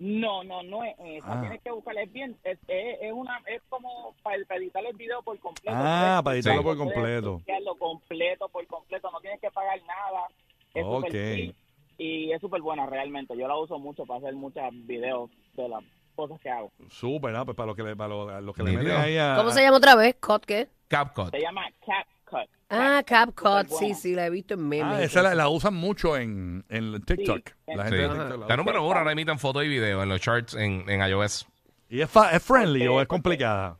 No, 0.00 0.42
no, 0.42 0.62
no 0.62 0.82
es 0.82 0.94
esa. 0.98 1.32
Ah. 1.34 1.40
Tienes 1.42 1.60
que 1.62 1.70
buscarla. 1.70 2.02
Es 2.02 2.12
bien, 2.12 2.34
es, 2.42 2.58
es, 2.68 2.98
es 3.02 3.12
una, 3.12 3.38
es 3.46 3.60
como 3.68 4.14
para, 4.22 4.42
para 4.46 4.58
editar 4.58 4.82
el 4.84 4.96
video 4.96 5.22
por 5.22 5.38
completo. 5.38 5.76
Ah, 5.78 6.22
para 6.24 6.36
editarlo 6.36 6.62
Sí. 6.62 6.64
por 6.64 6.76
completo. 6.78 7.34
editarlo 7.36 7.74
completo, 7.76 8.48
por 8.48 8.66
completo. 8.66 9.10
No 9.12 9.20
tienes 9.20 9.40
que 9.40 9.50
pagar 9.50 9.78
nada. 9.86 10.26
Es 10.72 10.84
Ok. 10.86 11.08
free 11.10 11.54
y 11.98 12.32
es 12.32 12.40
súper 12.40 12.62
buena 12.62 12.86
realmente. 12.86 13.36
Yo 13.36 13.46
la 13.46 13.56
uso 13.58 13.78
mucho 13.78 14.06
para 14.06 14.20
hacer 14.20 14.32
muchos 14.34 14.62
videos 14.86 15.28
de 15.54 15.68
las 15.68 15.84
cosas 16.16 16.40
que 16.40 16.48
hago. 16.48 16.72
Súper, 16.88 17.36
ah, 17.36 17.44
pues 17.44 17.54
para 17.56 17.66
los 17.66 17.76
que 17.76 17.82
le, 17.82 17.94
para 17.94 18.08
los, 18.08 18.30
a 18.30 18.40
los 18.40 18.54
que 18.56 18.62
le 18.62 18.72
meten 18.72 18.92
ahí 18.96 19.18
a... 19.18 19.34
¿Cómo 19.36 19.50
se 19.50 19.60
llama 19.62 19.76
otra 19.76 19.96
vez? 19.96 20.16
¿Cut 20.18 20.44
qué? 20.46 20.68
CapCut. 20.88 21.30
Se 21.30 21.40
llama 21.40 21.66
CapCut. 21.84 22.19
Ah, 22.68 23.02
CapCut. 23.04 23.66
Sí, 23.66 23.72
Superbuena. 23.74 23.94
sí, 23.96 24.14
la 24.14 24.26
he 24.26 24.30
visto 24.30 24.54
en 24.54 24.68
memes. 24.68 24.98
Ah, 24.98 25.02
esa 25.02 25.22
la, 25.22 25.34
la 25.34 25.48
usan 25.48 25.74
mucho 25.74 26.16
en, 26.16 26.64
en 26.68 27.02
TikTok. 27.02 27.48
Sí. 27.48 27.54
La 27.74 27.84
Sí. 27.88 27.90
gente 27.90 27.96
de 27.96 28.08
TikTok 28.08 28.48
la 28.48 28.56
número 28.56 28.86
uno 28.86 28.98
ahora 28.98 29.12
emiten 29.12 29.38
foto 29.38 29.62
y 29.62 29.68
video 29.68 30.02
en 30.02 30.08
los 30.08 30.20
charts 30.20 30.54
en, 30.54 30.88
en 30.88 31.00
iOS. 31.08 31.46
¿Y 31.88 32.00
es, 32.00 32.08
fa- 32.10 32.30
es 32.30 32.42
friendly 32.42 32.80
Porque- 32.80 32.88
o 32.88 33.00
es 33.02 33.08
complicada? 33.08 33.76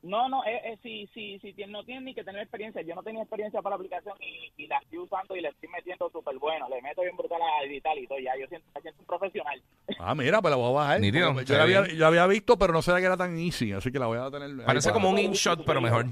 No, 0.00 0.28
no, 0.28 0.44
es, 0.44 0.60
es- 0.64 0.80
si, 0.80 1.08
si, 1.12 1.38
si 1.40 1.52
no 1.66 1.82
tienes 1.84 2.04
ni 2.04 2.14
que 2.14 2.22
tener 2.24 2.40
experiencia. 2.40 2.80
Yo 2.82 2.94
no 2.94 3.02
tenía 3.02 3.20
experiencia 3.22 3.60
para 3.60 3.74
la 3.76 3.76
aplicación 3.80 4.14
y, 4.20 4.62
y 4.62 4.66
la 4.68 4.78
estoy 4.78 4.98
usando 5.00 5.34
y 5.36 5.40
la 5.40 5.48
estoy 5.50 5.68
metiendo 5.70 6.08
súper 6.10 6.38
bueno. 6.38 6.68
Le 6.68 6.80
meto 6.82 7.02
bien 7.02 7.16
brutal 7.16 7.40
a 7.42 7.64
editar 7.64 7.98
y 7.98 8.06
todo. 8.06 8.18
Ya, 8.20 8.32
yo 8.40 8.46
siento, 8.46 8.66
me 8.74 8.80
siento 8.80 9.00
un 9.00 9.06
profesional. 9.06 9.60
Ah, 9.98 10.14
mira, 10.14 10.40
pues 10.40 10.50
la 10.50 10.56
voy 10.56 10.70
a 10.70 10.72
bajar. 10.72 11.00
Porque 11.00 11.46
se 11.46 11.52
Yo 11.52 11.56
la 11.58 11.62
había, 11.64 11.86
yo 11.88 11.98
la 11.98 12.06
había 12.06 12.26
visto, 12.28 12.56
pero 12.58 12.72
no 12.72 12.80
sabía 12.80 13.00
que 13.00 13.06
era 13.06 13.16
tan 13.16 13.36
easy, 13.38 13.72
así 13.72 13.90
que 13.90 13.98
la 13.98 14.06
voy 14.06 14.18
a 14.18 14.30
tener. 14.30 14.64
Parece 14.64 14.92
como 14.92 15.10
un 15.10 15.18
InShot, 15.18 15.64
pero 15.64 15.80
mejor. 15.80 16.06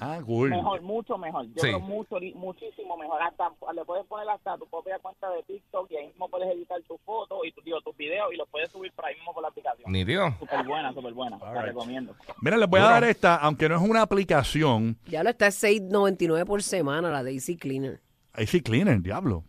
Ah, 0.00 0.20
cool. 0.26 0.50
Mejor, 0.50 0.82
mucho 0.82 1.16
mejor. 1.16 1.46
Yo 1.46 1.52
Sí. 1.54 1.60
creo 1.68 1.80
mucho, 1.80 2.16
muchísimo 2.34 2.96
mejor. 2.96 3.22
Hasta 3.22 3.50
le 3.72 3.84
puedes 3.84 4.04
poner 4.06 4.28
hasta 4.28 4.58
tu 4.58 4.66
propia 4.66 4.98
cuenta 4.98 5.30
de 5.30 5.42
TikTok 5.44 5.90
y 5.92 5.96
ahí 5.96 6.06
mismo 6.08 6.28
puedes 6.28 6.48
editar 6.54 6.82
tus 6.82 7.00
fotos 7.02 7.38
y 7.44 7.52
tu, 7.52 7.60
digo, 7.62 7.80
tus 7.80 7.96
videos 7.96 8.32
y 8.32 8.36
los 8.36 8.48
puedes 8.48 8.70
subir 8.70 8.92
por 8.92 9.06
ahí 9.06 9.14
mismo 9.14 9.32
por 9.32 9.42
la 9.42 9.48
aplicación. 9.50 9.90
Nítido. 9.92 10.34
Súper 10.40 10.64
buena, 10.66 10.92
súper 10.92 11.12
buena. 11.14 11.38
La 11.38 11.52
right. 11.54 11.64
recomiendo. 11.66 12.14
Mira, 12.42 12.56
les 12.56 12.68
voy 12.68 12.80
a 12.80 12.84
dar 12.84 13.04
esta, 13.04 13.36
aunque 13.36 13.68
no 13.68 13.76
es 13.76 13.82
una 13.88 14.02
aplicación. 14.02 14.98
Ya 15.06 15.22
lo 15.22 15.30
está 15.30 15.46
6.99 15.48 16.44
por 16.44 16.62
semana, 16.62 17.10
la 17.10 17.22
Daisy 17.22 17.56
Cleaner. 17.56 18.00
Ahí 18.32 18.46
sí, 18.48 18.60
cleaner, 18.60 19.00
diablo. 19.00 19.44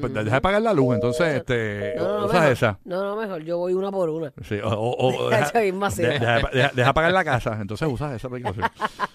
Pues 0.00 0.12
Deja 0.14 0.36
de 0.36 0.40
pagar 0.40 0.62
la 0.62 0.72
luz, 0.72 0.94
entonces, 0.94 1.36
este, 1.36 1.94
No, 1.96 2.04
no, 2.04 2.18
no, 2.20 2.24
usas 2.26 2.34
mejor, 2.40 2.52
esa. 2.52 2.78
no, 2.84 3.02
no, 3.04 3.16
mejor. 3.16 3.42
Yo 3.42 3.58
voy 3.58 3.72
una 3.74 3.90
por 3.90 4.08
una. 4.10 4.32
Sí, 4.42 4.58
o, 4.62 4.68
o- 4.70 5.26
o 5.26 5.30
deja, 5.30 6.40
de- 6.50 6.70
deja 6.74 6.92
pagar 6.94 7.12
la 7.12 7.24
casa, 7.24 7.58
entonces 7.60 7.88
usas 7.92 8.12
esa 8.14 8.28
aplicación. 8.28 8.66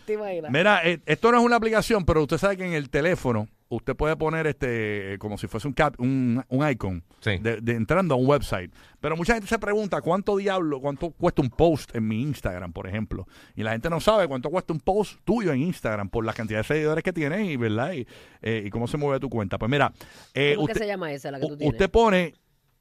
¿Te 0.05 0.13
imaginas? 0.13 0.51
Mira, 0.51 0.81
eh, 0.83 0.99
esto 1.05 1.31
no 1.31 1.37
es 1.39 1.43
una 1.43 1.55
aplicación, 1.57 2.05
pero 2.05 2.21
usted 2.21 2.37
sabe 2.37 2.57
que 2.57 2.65
en 2.65 2.73
el 2.73 2.89
teléfono 2.89 3.47
usted 3.69 3.95
puede 3.95 4.15
poner 4.17 4.47
este 4.47 5.17
como 5.19 5.37
si 5.37 5.47
fuese 5.47 5.67
un 5.67 5.73
cap, 5.73 5.93
un, 5.99 6.43
un 6.49 6.69
icon 6.69 7.03
Sí. 7.19 7.37
de, 7.37 7.61
de 7.61 7.73
entrando 7.73 8.15
a 8.15 8.17
un 8.17 8.25
website. 8.27 8.73
Pero 8.99 9.15
mucha 9.15 9.33
gente 9.33 9.47
se 9.47 9.59
pregunta 9.59 10.01
cuánto 10.01 10.35
diablo, 10.37 10.79
cuánto 10.81 11.11
cuesta 11.11 11.41
un 11.41 11.49
post 11.49 11.95
en 11.95 12.07
mi 12.07 12.21
Instagram, 12.21 12.73
por 12.73 12.87
ejemplo. 12.87 13.27
Y 13.55 13.63
la 13.63 13.71
gente 13.73 13.89
no 13.89 13.99
sabe 13.99 14.27
cuánto 14.27 14.49
cuesta 14.49 14.73
un 14.73 14.79
post 14.79 15.19
tuyo 15.23 15.51
en 15.53 15.61
Instagram 15.61 16.09
por 16.09 16.25
la 16.25 16.33
cantidad 16.33 16.59
de 16.59 16.63
seguidores 16.63 17.03
que 17.03 17.13
tienes 17.13 17.47
y 17.49 17.57
verdad 17.57 17.93
y, 17.93 18.07
eh, 18.41 18.63
y 18.65 18.69
cómo 18.69 18.87
se 18.87 18.97
mueve 18.97 19.19
tu 19.19 19.29
cuenta. 19.29 19.57
Pues 19.59 19.69
mira, 19.69 19.93
eh, 20.33 20.53
¿Cómo 20.55 20.67
que 20.67 20.73
usted, 20.73 20.85
se 20.85 20.87
llama 20.87 21.11
esa, 21.11 21.29
la 21.31 21.39
que 21.39 21.47
tú 21.47 21.53
u- 21.53 21.57
tienes? 21.57 21.73
usted 21.73 21.89
pone 21.91 22.33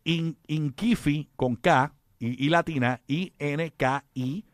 in, 0.04 0.36
Inkifi 0.46 1.28
con 1.36 1.56
K 1.56 1.92
y, 2.18 2.46
y 2.46 2.48
latina 2.48 3.00
I 3.06 3.32
N 3.38 3.72
K 3.76 4.04
I 4.14 4.44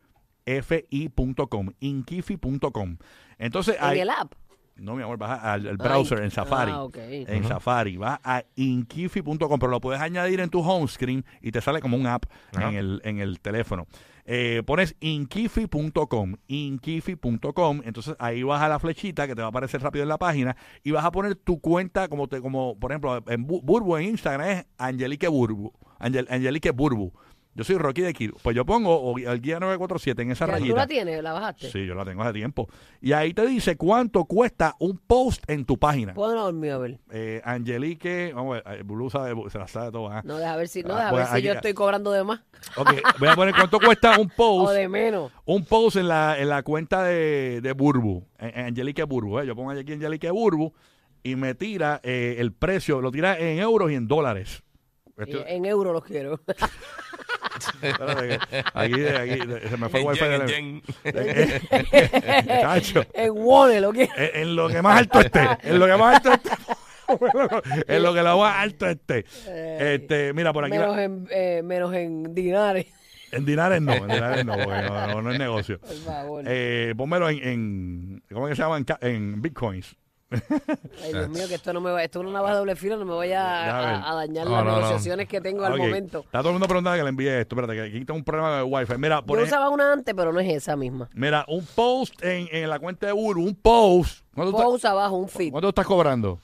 F 0.46 0.86
I.com, 0.90 1.70
inkifi.com. 1.80 2.96
Entonces 3.38 3.76
¿En 3.78 3.84
ahí 3.84 4.00
el 4.00 4.10
app? 4.10 4.32
No, 4.76 4.94
mi 4.96 5.02
amor, 5.02 5.18
vas 5.18 5.38
al, 5.42 5.66
al 5.66 5.76
browser 5.76 6.18
Ay, 6.18 6.24
en 6.24 6.30
Safari. 6.30 6.72
ah. 6.72 6.88
En 7.28 7.44
Safari, 7.44 7.96
vas 7.96 8.18
a 8.24 8.42
inkifi.com, 8.56 9.58
pero 9.58 9.68
lo 9.70 9.80
puedes 9.80 10.00
añadir 10.00 10.40
en 10.40 10.50
tu 10.50 10.60
home 10.60 10.88
screen 10.88 11.24
y 11.40 11.52
te 11.52 11.60
sale 11.60 11.80
como 11.80 11.96
un 11.96 12.06
app 12.06 12.24
en 12.52 12.74
el, 12.74 13.00
en 13.04 13.18
el 13.20 13.40
teléfono. 13.40 13.86
Eh, 14.26 14.62
pones 14.64 14.96
inkifi.com, 15.00 16.36
inkifi.com, 16.46 17.82
entonces 17.84 18.16
ahí 18.18 18.42
vas 18.42 18.62
a 18.62 18.68
la 18.68 18.78
flechita 18.78 19.26
que 19.26 19.34
te 19.34 19.40
va 19.42 19.46
a 19.46 19.50
aparecer 19.50 19.82
rápido 19.82 20.02
en 20.02 20.08
la 20.08 20.18
página 20.18 20.56
y 20.82 20.90
vas 20.92 21.04
a 21.04 21.10
poner 21.12 21.34
tu 21.36 21.60
cuenta 21.60 22.08
como 22.08 22.26
te 22.28 22.40
como 22.40 22.78
por 22.78 22.90
ejemplo 22.92 23.22
en 23.28 23.46
Bu- 23.46 23.60
Burbu 23.62 23.96
en 23.98 24.04
Instagram 24.10 24.48
es 24.48 24.66
Angelique 24.78 25.28
Burbu, 25.28 25.72
Angel, 25.98 26.26
Angelique 26.30 26.70
Burbu. 26.70 27.12
Yo 27.56 27.62
soy 27.62 27.76
Rocky 27.78 28.02
de 28.02 28.12
Kiro. 28.12 28.34
Pues 28.42 28.56
yo 28.56 28.64
pongo 28.66 28.96
o- 28.96 29.16
el 29.16 29.40
guía 29.40 29.60
947 29.60 30.22
en 30.22 30.30
esa 30.32 30.46
Ya, 30.46 30.52
¿Tú 30.54 30.58
rayita. 30.58 30.76
la 30.76 30.86
tienes? 30.88 31.22
¿La 31.22 31.32
bajaste? 31.32 31.70
Sí, 31.70 31.86
yo 31.86 31.94
la 31.94 32.04
tengo 32.04 32.22
hace 32.22 32.32
tiempo. 32.32 32.68
Y 33.00 33.12
ahí 33.12 33.32
te 33.32 33.46
dice 33.46 33.76
cuánto 33.76 34.24
cuesta 34.24 34.74
un 34.80 34.98
post 34.98 35.48
en 35.48 35.64
tu 35.64 35.78
página. 35.78 36.14
Puedo 36.14 36.34
dormir, 36.34 36.72
a 36.72 36.78
ver. 36.78 36.98
Eh, 37.12 37.40
Angelique, 37.44 38.32
vamos 38.34 38.60
a 38.64 38.70
ver, 38.70 38.80
eh, 38.80 38.82
Bulu 38.82 39.08
sabe, 39.08 39.34
se 39.50 39.58
la 39.58 39.68
sabe 39.68 39.92
toda. 39.92 40.22
No, 40.22 40.36
deja 40.38 40.56
ver 40.56 40.66
si, 40.68 40.82
no, 40.82 40.94
Ah, 40.94 40.98
deja 40.98 41.10
pues 41.10 41.20
ver 41.20 41.28
si 41.28 41.34
aquí- 41.38 41.46
yo 41.46 41.52
estoy 41.52 41.74
cobrando 41.74 42.10
de 42.10 42.24
más 42.24 42.40
Ok, 42.76 42.90
voy 43.20 43.28
a 43.28 43.34
poner 43.36 43.54
cuánto 43.54 43.78
cuesta 43.78 44.18
un 44.18 44.26
o 44.32 44.36
post. 44.36 44.72
de 44.74 44.88
menos. 44.88 45.30
Un 45.44 45.64
post 45.64 45.96
en 45.96 46.08
la, 46.08 46.36
en 46.38 46.48
la 46.48 46.62
cuenta 46.64 47.04
de, 47.04 47.60
de 47.62 47.72
Burbu, 47.72 48.26
Angelique 48.38 49.04
Burbu. 49.04 49.38
eh. 49.40 49.46
Yo 49.46 49.54
pongo 49.54 49.70
aquí 49.70 49.92
Angelique 49.92 50.30
Burbu 50.30 50.72
y 51.22 51.36
me 51.36 51.54
tira 51.54 52.00
eh, 52.02 52.34
el 52.38 52.52
precio, 52.52 53.00
lo 53.00 53.12
tira 53.12 53.38
en 53.38 53.60
euros 53.60 53.92
y 53.92 53.94
en 53.94 54.08
dólares. 54.08 54.62
Esto- 55.16 55.46
En 55.46 55.64
euros 55.64 55.92
los 55.92 56.04
quiero. 56.04 56.40
espérate 57.82 58.28
que 58.28 58.38
aquí, 58.74 59.06
aquí, 59.06 59.68
se 59.68 59.76
me 59.76 59.88
fue 59.88 60.00
el 60.00 60.06
En 60.06 60.08
wifi 60.08 60.24
del- 60.24 60.82
en 61.04 61.84
en 63.14 63.30
Wone 63.34 63.80
lo 63.80 63.92
quiero. 63.92 64.12
en, 64.16 64.30
en 64.42 64.56
lo 64.56 64.68
que 64.68 64.82
más 64.82 64.98
alto 64.98 65.20
esté, 65.20 65.46
en 65.62 65.78
lo 65.78 65.86
que 65.86 65.96
más 65.96 66.16
alto 66.16 66.32
esté, 66.32 66.50
en 67.94 68.02
lo 68.02 68.14
que 68.14 68.22
lo 68.22 68.38
más 68.38 68.56
alto 68.58 68.86
esté. 68.88 69.24
Este, 69.94 70.32
mira, 70.32 70.52
por 70.52 70.64
aquí, 70.64 70.72
Menos 70.78 70.98
en, 70.98 71.28
eh, 71.30 71.62
menos 71.64 71.94
en 71.94 72.34
dinares. 72.34 72.86
en 73.32 73.44
dinares 73.44 73.82
no, 73.82 73.92
en 73.94 74.08
dinares 74.08 74.44
no, 74.44 74.54
porque 74.54 74.82
no, 74.82 75.06
no, 75.08 75.22
no 75.22 75.32
es 75.32 75.38
negocio. 75.38 75.78
Por 75.80 75.96
favor. 75.96 76.44
Eh, 76.46 76.94
pónmelo 76.96 77.28
en, 77.28 77.42
en, 77.48 78.22
¿cómo 78.32 78.46
es 78.48 78.52
que 78.52 78.56
se 78.56 78.62
llama? 78.62 78.82
En 79.00 79.42
bitcoins. 79.42 79.96
Ay, 80.30 81.12
Dios 81.12 81.28
mío, 81.28 81.46
que 81.48 81.54
esto 81.54 81.72
no 81.72 81.80
me 81.80 81.90
va, 81.92 82.02
esto 82.02 82.18
es 82.20 82.24
una 82.24 82.32
navaja 82.32 82.56
doble 82.56 82.74
filo, 82.76 82.96
no 82.96 83.04
me 83.04 83.14
vaya 83.14 83.34
Ya 83.34 84.10
a, 84.10 84.14
dañar 84.14 84.46
No, 84.46 84.52
las 84.56 84.64
no, 84.64 84.70
no. 84.70 84.76
negociaciones 84.76 85.28
que 85.28 85.40
tengo 85.40 85.64
al 85.64 85.76
momento. 85.78 86.20
Está 86.20 86.38
todo 86.40 86.48
el 86.48 86.54
mundo 86.54 86.66
preguntando 86.66 86.96
que 86.98 87.02
le 87.04 87.08
envíe 87.10 87.28
esto. 87.28 87.54
Espérate, 87.54 87.74
que 87.74 87.82
aquí 87.96 88.04
tengo 88.04 88.18
un 88.18 88.24
problema 88.24 88.56
de 88.56 88.62
wifi. 88.64 88.94
Mira, 88.98 89.22
por 89.22 89.38
Yo 89.38 89.44
ej- 89.44 89.48
usaba 89.48 89.68
una 89.70 89.92
antes, 89.92 90.14
pero 90.14 90.32
no 90.32 90.40
es 90.40 90.52
esa 90.52 90.76
misma. 90.76 91.08
mira, 91.14 91.44
un 91.48 91.64
post 91.74 92.14
en, 92.24 92.48
en 92.50 92.68
la 92.68 92.78
cuenta 92.78 93.06
de 93.06 93.12
Uru, 93.12 93.42
un 93.44 93.54
post. 93.54 94.24
¿Cuánto, 94.34 94.56
tú 94.56 94.62
Post 94.62 94.84
abajo, 94.86 95.16
un 95.16 95.28
feed. 95.28 95.52
cuánto 95.52 95.68
estás 95.68 95.86
cobrando? 95.86 96.40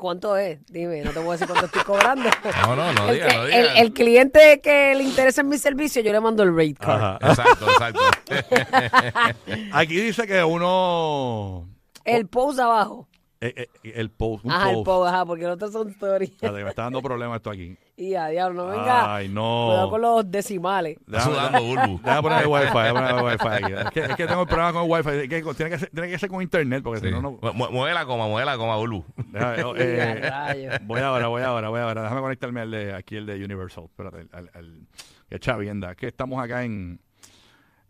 ¿Cuánto 0.00 0.36
es? 0.36 0.58
Dime, 0.66 1.02
no 1.02 1.12
te 1.12 1.20
voy 1.20 1.28
a 1.28 1.32
decir 1.32 1.46
cuánto 1.46 1.66
estoy 1.66 1.82
cobrando. 1.82 2.28
No, 2.66 2.74
no, 2.74 2.92
no 2.92 3.08
el, 3.08 3.14
diga, 3.14 3.28
que- 3.28 3.36
no 3.36 3.42
el- 3.44 3.50
diga. 3.50 3.72
el 3.82 3.92
cliente 3.92 4.60
que 4.60 4.94
le 4.96 5.04
interesa 5.04 5.42
en 5.42 5.48
mi 5.48 5.58
servicio, 5.58 6.02
yo 6.02 6.10
le 6.10 6.20
mando 6.20 6.42
el 6.42 6.50
rate 6.56 6.74
card. 6.74 7.00
Ajá. 7.00 7.18
Exacto, 7.22 7.66
exacto. 7.70 8.00
Aquí 9.72 10.00
dice 10.00 10.26
que 10.26 10.42
uno... 10.42 11.68
El 12.06 12.26
post 12.28 12.58
abajo. 12.58 13.08
Eh, 13.38 13.52
eh, 13.84 13.92
el 13.96 14.10
post. 14.10 14.46
Un 14.46 14.50
Ajá, 14.52 14.70
el 14.70 14.82
post. 14.82 15.12
ajá, 15.12 15.26
porque 15.26 15.44
los 15.44 15.54
otros 15.56 15.70
son 15.70 15.90
stories. 15.90 16.32
Me 16.42 16.68
está 16.68 16.84
dando 16.84 17.02
problemas 17.02 17.36
esto 17.36 17.50
aquí. 17.50 17.76
Y 17.98 18.14
a 18.14 18.26
diablo, 18.28 18.66
no 18.66 18.70
venga. 18.72 19.14
Ay, 19.14 19.28
no. 19.30 19.68
Cuidado 19.68 19.90
con 19.90 20.00
los 20.02 20.30
decimales. 20.30 20.98
Está 21.06 21.20
sudando, 21.22 21.62
Bulbu. 21.62 21.98
Déjame 22.02 22.22
poner 22.22 22.42
el 22.42 22.46
wifi, 22.48 22.66
déjame 22.66 22.92
poner 22.92 23.10
el 23.10 23.24
wifi 23.24 23.48
aquí. 23.64 23.72
Es 23.72 23.90
que, 23.90 24.00
es 24.00 24.16
que 24.16 24.26
tengo 24.26 24.42
el 24.42 24.48
problema 24.48 24.72
con 24.74 24.82
el 24.84 24.90
wifi. 24.90 25.08
Es 25.08 25.28
que 25.30 25.54
tiene, 25.54 25.70
que 25.70 25.78
ser, 25.78 25.90
tiene 25.90 26.08
que 26.10 26.18
ser 26.18 26.28
con 26.28 26.42
internet, 26.42 26.82
porque 26.82 27.00
Sí. 27.00 27.06
si 27.06 27.12
no, 27.12 27.22
no. 27.22 27.30
Mu- 27.40 27.52
mu- 27.54 27.70
Mueve 27.70 27.94
la 27.94 28.04
coma, 28.04 28.26
mueve 28.26 28.44
la 28.44 28.58
coma, 28.58 28.76
Bulbu. 28.76 29.02
Oh, 29.64 29.74
eh, 29.78 30.78
voy 30.82 31.00
ahora, 31.00 31.28
voy 31.28 31.42
ahora, 31.42 31.70
voy 31.70 31.80
ahora. 31.80 32.02
Déjame 32.02 32.20
conectarme 32.20 32.60
al 32.60 32.70
de 32.70 32.92
aquí, 32.94 33.16
el 33.16 33.24
de 33.24 33.42
Universal. 33.42 33.84
Espérate, 33.84 34.26
al, 34.32 34.50
al, 34.52 34.86
que 35.30 35.38
chavienda. 35.38 35.94
Que 35.94 36.06
estamos 36.08 36.42
acá 36.44 36.64
en. 36.64 37.00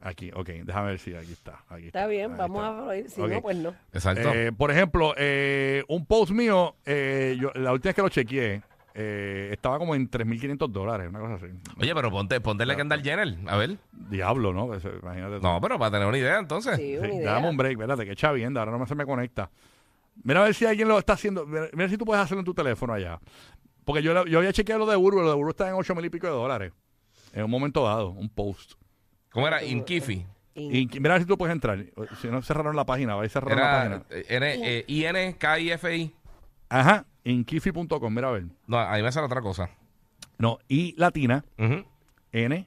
Aquí, 0.06 0.30
ok. 0.32 0.48
Déjame 0.64 0.90
ver 0.90 0.98
si 1.00 1.14
aquí 1.14 1.32
está. 1.32 1.64
Aquí 1.68 1.86
Está 1.88 2.06
bien, 2.06 2.30
ahí 2.32 2.38
vamos 2.38 2.58
está. 2.62 2.68
a 2.68 2.84
prohibir. 2.84 3.10
Si 3.10 3.20
no, 3.20 3.42
pues 3.42 3.56
no. 3.56 3.74
Exacto. 3.92 4.32
Eh, 4.32 4.52
por 4.52 4.70
ejemplo, 4.70 5.14
eh, 5.16 5.82
un 5.88 6.06
post 6.06 6.30
mío, 6.32 6.76
eh, 6.84 7.36
yo, 7.40 7.50
la 7.54 7.72
última 7.72 7.88
vez 7.88 7.94
que 7.96 8.02
lo 8.02 8.08
chequeé, 8.08 8.62
eh, 8.94 9.48
estaba 9.52 9.78
como 9.78 9.94
en 9.96 10.08
3.500 10.08 10.68
dólares, 10.70 11.08
una 11.08 11.18
cosa 11.18 11.34
así. 11.34 11.46
Oye, 11.80 11.92
pero 11.94 12.10
ponte, 12.10 12.40
ponte 12.40 12.64
la 12.64 12.76
Kendall 12.76 13.02
Jenner. 13.02 13.36
A 13.46 13.56
ver. 13.56 13.78
Diablo, 13.92 14.52
¿no? 14.52 14.68
Pues, 14.68 14.84
imagínate. 14.84 15.40
No, 15.40 15.60
pero 15.60 15.76
para 15.78 15.90
tener 15.90 16.06
una 16.06 16.18
idea, 16.18 16.38
entonces. 16.38 16.76
Sí, 16.76 16.96
una 16.96 17.08
Sí, 17.08 17.14
idea. 17.16 17.32
Dame 17.32 17.50
un 17.50 17.56
break, 17.56 17.72
espérate, 17.72 18.06
que 18.06 18.14
chavienda, 18.14 18.60
ahora 18.60 18.72
no 18.72 18.78
me 18.78 18.86
se 18.86 18.94
me 18.94 19.04
conecta. 19.04 19.50
Mira 20.22 20.40
a 20.40 20.44
ver 20.44 20.54
si 20.54 20.64
alguien 20.66 20.86
lo 20.88 20.98
está 20.98 21.14
haciendo. 21.14 21.44
Mira, 21.46 21.68
mira 21.72 21.88
si 21.88 21.98
tú 21.98 22.04
puedes 22.04 22.22
hacerlo 22.22 22.40
en 22.40 22.46
tu 22.46 22.54
teléfono 22.54 22.92
allá. 22.94 23.18
Porque 23.84 24.02
yo, 24.02 24.24
yo 24.26 24.38
había 24.38 24.52
chequeado 24.52 24.86
lo 24.86 24.90
de 24.90 24.96
Urbo, 24.96 25.20
lo 25.20 25.28
de 25.30 25.36
Urbo 25.36 25.50
está 25.50 25.68
en 25.68 25.74
8 25.74 25.94
mil 25.94 26.04
y 26.04 26.10
pico 26.10 26.26
de 26.28 26.32
dólares. 26.32 26.72
En 27.32 27.44
un 27.44 27.50
momento 27.50 27.84
dado, 27.84 28.10
un 28.10 28.28
post. 28.30 28.74
¿Cómo 29.36 29.48
era? 29.48 29.62
Inkifi. 29.62 30.26
Y 30.54 30.88
mira 30.98 31.10
a 31.14 31.18
ver 31.18 31.22
si 31.22 31.28
tú 31.28 31.36
puedes 31.36 31.52
entrar. 31.52 31.84
Si 32.22 32.28
no 32.28 32.40
cerraron 32.40 32.74
la 32.74 32.86
página, 32.86 33.14
va 33.16 33.22
a 33.22 33.28
cerrar 33.28 33.54
la 33.54 33.62
Era 33.84 33.98
página. 34.00 34.04
eh, 34.08 34.24
N, 34.30 34.54
eh, 34.78 34.84
I-N-K-I-F-I. 34.88 36.14
Ajá, 36.70 37.04
inkifi.com, 37.24 38.14
mira 38.14 38.28
a 38.28 38.32
ver. 38.32 38.44
No, 38.66 38.78
ahí 38.78 39.02
me 39.02 39.12
sale 39.12 39.26
otra 39.26 39.42
cosa. 39.42 39.68
No, 40.38 40.58
I 40.68 40.94
latina, 40.96 41.44
Ujú. 41.58 41.84
N, 42.32 42.66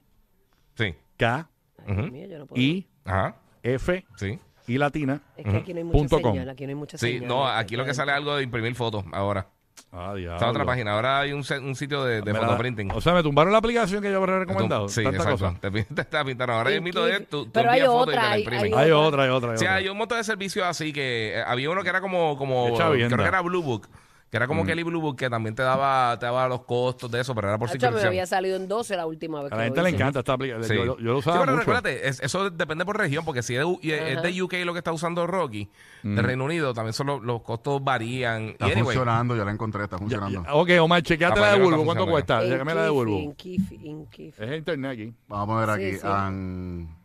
Sí. 0.76 0.94
K, 1.18 1.50
Ujú. 1.88 2.02
Mío, 2.12 2.28
yo 2.28 2.38
no 2.38 2.46
puedo. 2.46 2.62
I, 2.62 2.88
Ajá. 3.04 3.36
F, 3.64 4.06
Sí. 4.16 4.38
I 4.68 4.78
latina. 4.78 5.24
Es 5.36 5.46
que 5.46 5.58
aquí 5.58 5.74
no 5.74 5.80
hay 5.80 5.84
mucha 5.86 5.98
Punto 5.98 6.22
com. 6.22 6.34
señal, 6.34 6.50
aquí 6.50 6.66
no 6.66 6.70
hay 6.70 6.76
mucha 6.76 6.98
Sí, 7.00 7.14
señal. 7.14 7.28
no, 7.28 7.48
aquí 7.48 7.76
lo 7.76 7.84
que 7.86 7.96
sale 7.96 8.12
es 8.12 8.18
algo 8.18 8.36
de 8.36 8.44
imprimir 8.44 8.76
fotos 8.76 9.04
ahora. 9.12 9.48
Ah. 9.92 10.14
Está 10.16 10.50
otra 10.50 10.66
página. 10.66 10.92
Ahora 10.94 11.20
hay 11.22 11.34
un, 11.34 11.44
un 11.64 11.76
sitio 11.76 12.04
de, 12.04 12.22
de 12.22 12.34
photoprinting. 12.34 12.92
O 12.92 13.02
sea, 13.02 13.14
me 13.14 13.24
tumbaron 13.24 13.52
la 13.52 13.58
aplicación 13.58 14.02
que 14.04 14.12
yo 14.12 14.18
habría 14.18 14.40
recomendado. 14.40 14.88
Sí, 14.88 15.02
Tanta 15.04 15.18
exacto. 15.18 15.46
cosa. 15.46 15.60
Te, 15.60 15.84
te 15.96 16.02
está 16.02 16.24
pintando. 16.24 16.54
Ahora 16.54 16.70
En 16.70 16.76
el 16.76 16.82
mito 16.84 17.04
de 17.06 17.22
tú, 17.22 17.46
tú 17.46 17.52
Pero 17.52 17.72
hay 17.72 17.82
otra, 17.82 18.32
hay- 18.32 18.46
hay 18.46 18.72
Hay 18.74 18.92
otra, 18.92 19.24
hay 19.24 19.30
otra. 19.30 19.52
Hay 19.54 19.58
Sí, 19.58 19.66
otra. 19.66 19.76
hay 19.76 19.90
un 19.90 19.98
montón 19.98 20.18
de 20.20 20.24
servicios 20.24 20.66
así 20.66 20.94
que 20.94 21.34
eh, 21.40 21.44
había 21.46 21.70
uno 21.72 21.82
que 21.84 21.90
era 21.90 22.02
como, 22.02 22.38
como 22.38 22.76
creo 22.76 22.92
que 23.18 23.24
era 23.24 23.42
Blue 23.42 23.64
Book, 23.64 23.88
que 24.30 24.38
era 24.38 24.46
Mm. 24.46 24.50
como 24.50 24.64
Kelly 24.66 24.84
Blue 24.84 25.02
Book, 25.02 25.16
que 25.18 25.30
también 25.30 25.56
te 25.56 25.64
daba, 25.64 26.18
te 26.20 26.26
daba 26.28 26.48
los 26.48 26.62
costos 26.62 27.10
de 27.10 27.20
eso, 27.22 27.34
pero 27.34 27.48
era 27.48 27.58
por 27.58 27.70
Hacho, 27.70 27.92
me 27.92 28.02
había 28.02 28.26
salido 28.28 28.56
en 28.58 28.68
12 28.68 28.96
la 28.96 29.06
última 29.08 29.42
vez 29.42 29.52
A 29.52 29.56
la 29.58 29.64
gente 29.64 29.82
le 29.82 29.90
encanta 29.90 30.20
esta 30.20 30.34
aplicación. 30.34 30.64
Sí. 30.68 30.76
Yo, 30.76 30.98
yo 30.98 31.14
lo 31.14 31.14
Sí, 31.16 31.20
usaba 31.20 31.40
pero 31.40 31.52
mucho. 31.54 31.60
recuérdate, 31.62 32.08
es- 32.08 32.20
eso 32.22 32.50
depende 32.52 32.86
por 32.86 32.98
región, 32.98 33.26
porque 33.26 33.42
si 33.42 33.56
es, 33.56 33.64
de- 33.82 34.12
es 34.12 34.18
Ajá. 34.18 34.22
de 34.28 34.42
UK 34.42 34.54
lo 34.66 34.74
que 34.74 34.80
está 34.80 34.92
usando 34.92 35.26
Rocky, 35.26 35.68
Mm. 36.04 36.16
de 36.16 36.22
Reino 36.22 36.46
Unido, 36.46 36.74
también 36.76 36.94
son 36.94 37.08
los, 37.08 37.24
los 37.24 37.42
costos 37.42 37.84
varían. 37.84 38.50
Está 38.50 38.68
Y 38.68 38.72
anyway, 38.74 38.84
funcionando, 38.96 39.36
ya 39.36 39.46
la 39.46 39.52
encontré, 39.52 39.84
está 39.84 39.96
Ya- 39.96 40.00
funcionando. 40.00 40.44
ya- 40.44 40.54
ok, 40.54 40.70
Omar, 40.82 41.02
chequeate 41.02 41.40
la 41.40 41.54
de 41.54 41.60
Bulbo. 41.64 41.86
¿Cuánto 41.86 42.06
cuesta? 42.08 42.44
En 42.44 42.50
Llévame 42.52 42.76
la 42.76 42.84
de 42.84 42.90
Bulbo. 42.90 43.34
Es 43.40 44.58
internet 44.58 44.92
aquí. 44.92 45.14
Vamos 45.28 45.62
a 45.64 45.66
ver 45.66 45.80
Sí, 45.80 45.86
aquí. 45.88 45.98
sí. 46.02 46.08
An- 46.08 46.96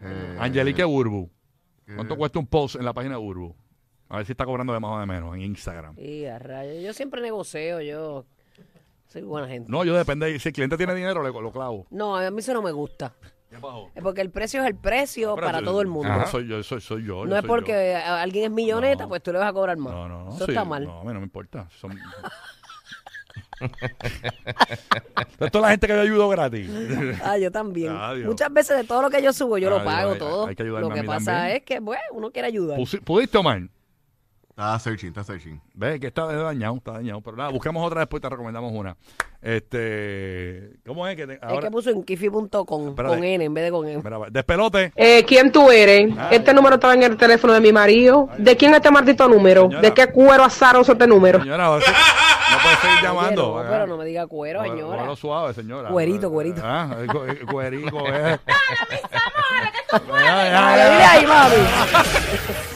eh, 0.00 0.36
Angelique 0.40 0.84
Burbu. 0.84 1.28
¿Cuánto 1.94 2.16
cuesta 2.16 2.38
un 2.38 2.46
post 2.46 2.76
en 2.76 2.84
la 2.84 2.92
página 2.92 3.14
de 3.14 3.20
Burbu? 3.20 3.54
A 4.08 4.18
ver 4.18 4.26
si 4.26 4.32
está 4.32 4.44
cobrando 4.44 4.72
de 4.72 4.80
más 4.80 4.92
o 4.92 5.00
de 5.00 5.06
menos 5.06 5.34
en 5.34 5.42
Instagram. 5.42 5.94
Y 5.98 6.24
a 6.26 6.38
rayos. 6.38 6.82
Yo 6.82 6.92
siempre 6.92 7.20
negocio, 7.20 7.80
yo 7.80 8.24
soy 9.08 9.22
buena 9.22 9.48
gente. 9.48 9.70
No, 9.70 9.84
yo 9.84 9.94
depende. 9.96 10.38
Si 10.38 10.48
el 10.48 10.54
cliente 10.54 10.76
tiene 10.76 10.94
dinero, 10.94 11.22
le 11.22 11.30
lo 11.30 11.50
clavo. 11.52 11.86
No, 11.90 12.16
a 12.16 12.30
mí 12.30 12.38
eso 12.38 12.52
no 12.54 12.62
me 12.62 12.72
gusta. 12.72 13.14
Es 13.94 14.02
porque 14.02 14.20
el 14.20 14.30
precio 14.30 14.60
es 14.62 14.66
el 14.68 14.74
precio 14.76 15.34
Pero 15.34 15.46
para 15.46 15.60
yo- 15.60 15.64
todo 15.66 15.80
el 15.80 15.86
mundo. 15.86 16.12
Ajá. 16.12 16.26
soy 16.26 16.46
yo, 16.46 16.62
soy, 16.62 16.80
soy 16.80 17.04
yo. 17.04 17.24
No 17.24 17.30
yo 17.30 17.36
es 17.36 17.40
soy 17.40 17.48
porque 17.48 17.94
alguien 17.96 18.44
es 18.44 18.50
milloneta, 18.50 19.04
No. 19.04 19.08
pues 19.08 19.22
tú 19.22 19.32
le 19.32 19.38
vas 19.38 19.48
a 19.48 19.52
cobrar 19.52 19.76
más. 19.78 19.92
No, 19.94 20.08
no, 20.08 20.24
no. 20.24 20.30
Eso 20.36 20.44
sí, 20.44 20.50
está 20.52 20.64
mal. 20.64 20.84
No, 20.84 21.00
a 21.00 21.04
mí 21.04 21.12
no 21.12 21.20
me 21.20 21.24
importa. 21.24 21.66
Son... 21.78 21.96
Pero 25.38 25.50
toda 25.50 25.62
la 25.62 25.70
gente 25.70 25.86
que 25.86 25.94
yo 25.94 26.00
ayudo 26.00 26.28
gratis. 26.28 26.68
Ah, 27.24 27.38
yo 27.38 27.50
también. 27.50 27.94
Muchas 28.26 28.52
veces 28.52 28.76
de 28.76 28.84
todo 28.84 29.02
lo 29.02 29.10
que 29.10 29.22
yo 29.22 29.32
subo, 29.32 29.58
yo 29.58 29.70
lo 29.70 29.82
pago 29.84 30.12
hay- 30.12 30.18
todo. 30.18 30.46
hay 30.46 30.54
que 30.56 30.62
ayudarme 30.62 30.88
lo 30.88 30.92
a 30.92 30.96
que 30.96 31.02
mí 31.02 31.06
pasa 31.08 31.32
también. 31.32 31.56
es 31.56 31.62
que, 31.64 31.80
bueno, 31.80 32.02
uno 32.12 32.30
quiere 32.30 32.48
ayudar. 32.48 32.78
¿Pudiste, 33.04 33.38
Omar? 33.38 33.62
Está 34.58 34.78
searching, 34.78 35.08
está 35.10 35.22
searching. 35.22 35.60
Ve 35.74 36.00
que 36.00 36.06
está 36.06 36.24
dañado, 36.24 36.76
está 36.76 36.92
dañado. 36.92 37.20
Pero 37.20 37.36
nada, 37.36 37.50
buscamos 37.50 37.86
otra 37.86 38.00
después, 38.00 38.22
te 38.22 38.28
recomendamos 38.30 38.72
una. 38.72 38.96
Este, 39.42 40.78
¿cómo 40.86 41.06
es 41.06 41.14
que 41.14 41.26
te- 41.26 41.34
es 41.34 41.60
que 41.60 41.70
puso 41.70 41.90
en 41.90 42.02
kifi.com 42.02 42.56
con 42.96 43.22
N 43.22 43.44
en 43.44 43.52
vez 43.52 43.64
de 43.64 43.70
con 43.70 43.86
M. 43.86 44.02
Mira, 44.02 44.18
despelote. 44.30 44.92
Eh, 44.96 45.24
¿Quién 45.26 45.52
tú 45.52 45.70
eres? 45.70 46.10
Ah, 46.16 46.30
Este 46.32 46.54
número 46.54 46.76
estaba 46.76 46.94
en 46.94 47.02
el 47.02 47.18
teléfono 47.18 47.52
de 47.52 47.60
mi 47.60 47.70
marido. 47.70 48.30
¿De 48.38 48.56
quién 48.56 48.70
es 48.70 48.78
este 48.78 48.90
maldito 48.90 49.28
número? 49.28 49.64
Señora. 49.64 49.80
¿De 49.82 49.92
qué 49.92 50.06
cuero 50.06 50.44
azaroso 50.44 50.92
este 50.92 51.06
número? 51.06 51.38
Señora, 51.40 51.64
no 51.66 51.72
puede 51.72 51.84
seguir 51.84 52.96
Oye, 52.96 53.02
llamando. 53.02 53.62
no, 53.62 53.70
pero 53.70 53.86
no 53.86 53.96
me 53.98 54.06
diga 54.06 54.26
cuero, 54.26 54.62
señora. 54.62 54.96
cógelo 54.96 55.16
suave, 55.16 55.52
señora. 55.52 55.90
Cuerito, 55.90 56.30
cuerito. 56.30 56.62
Ah, 56.64 56.96
eh, 57.02 57.06
cu- 57.06 57.24
eh, 57.24 57.40
cuerico, 57.44 58.06
eh. 58.08 58.38
Dale, 59.92 60.90
dile 60.90 61.04
ahí, 61.04 61.26
mami. 61.26 61.56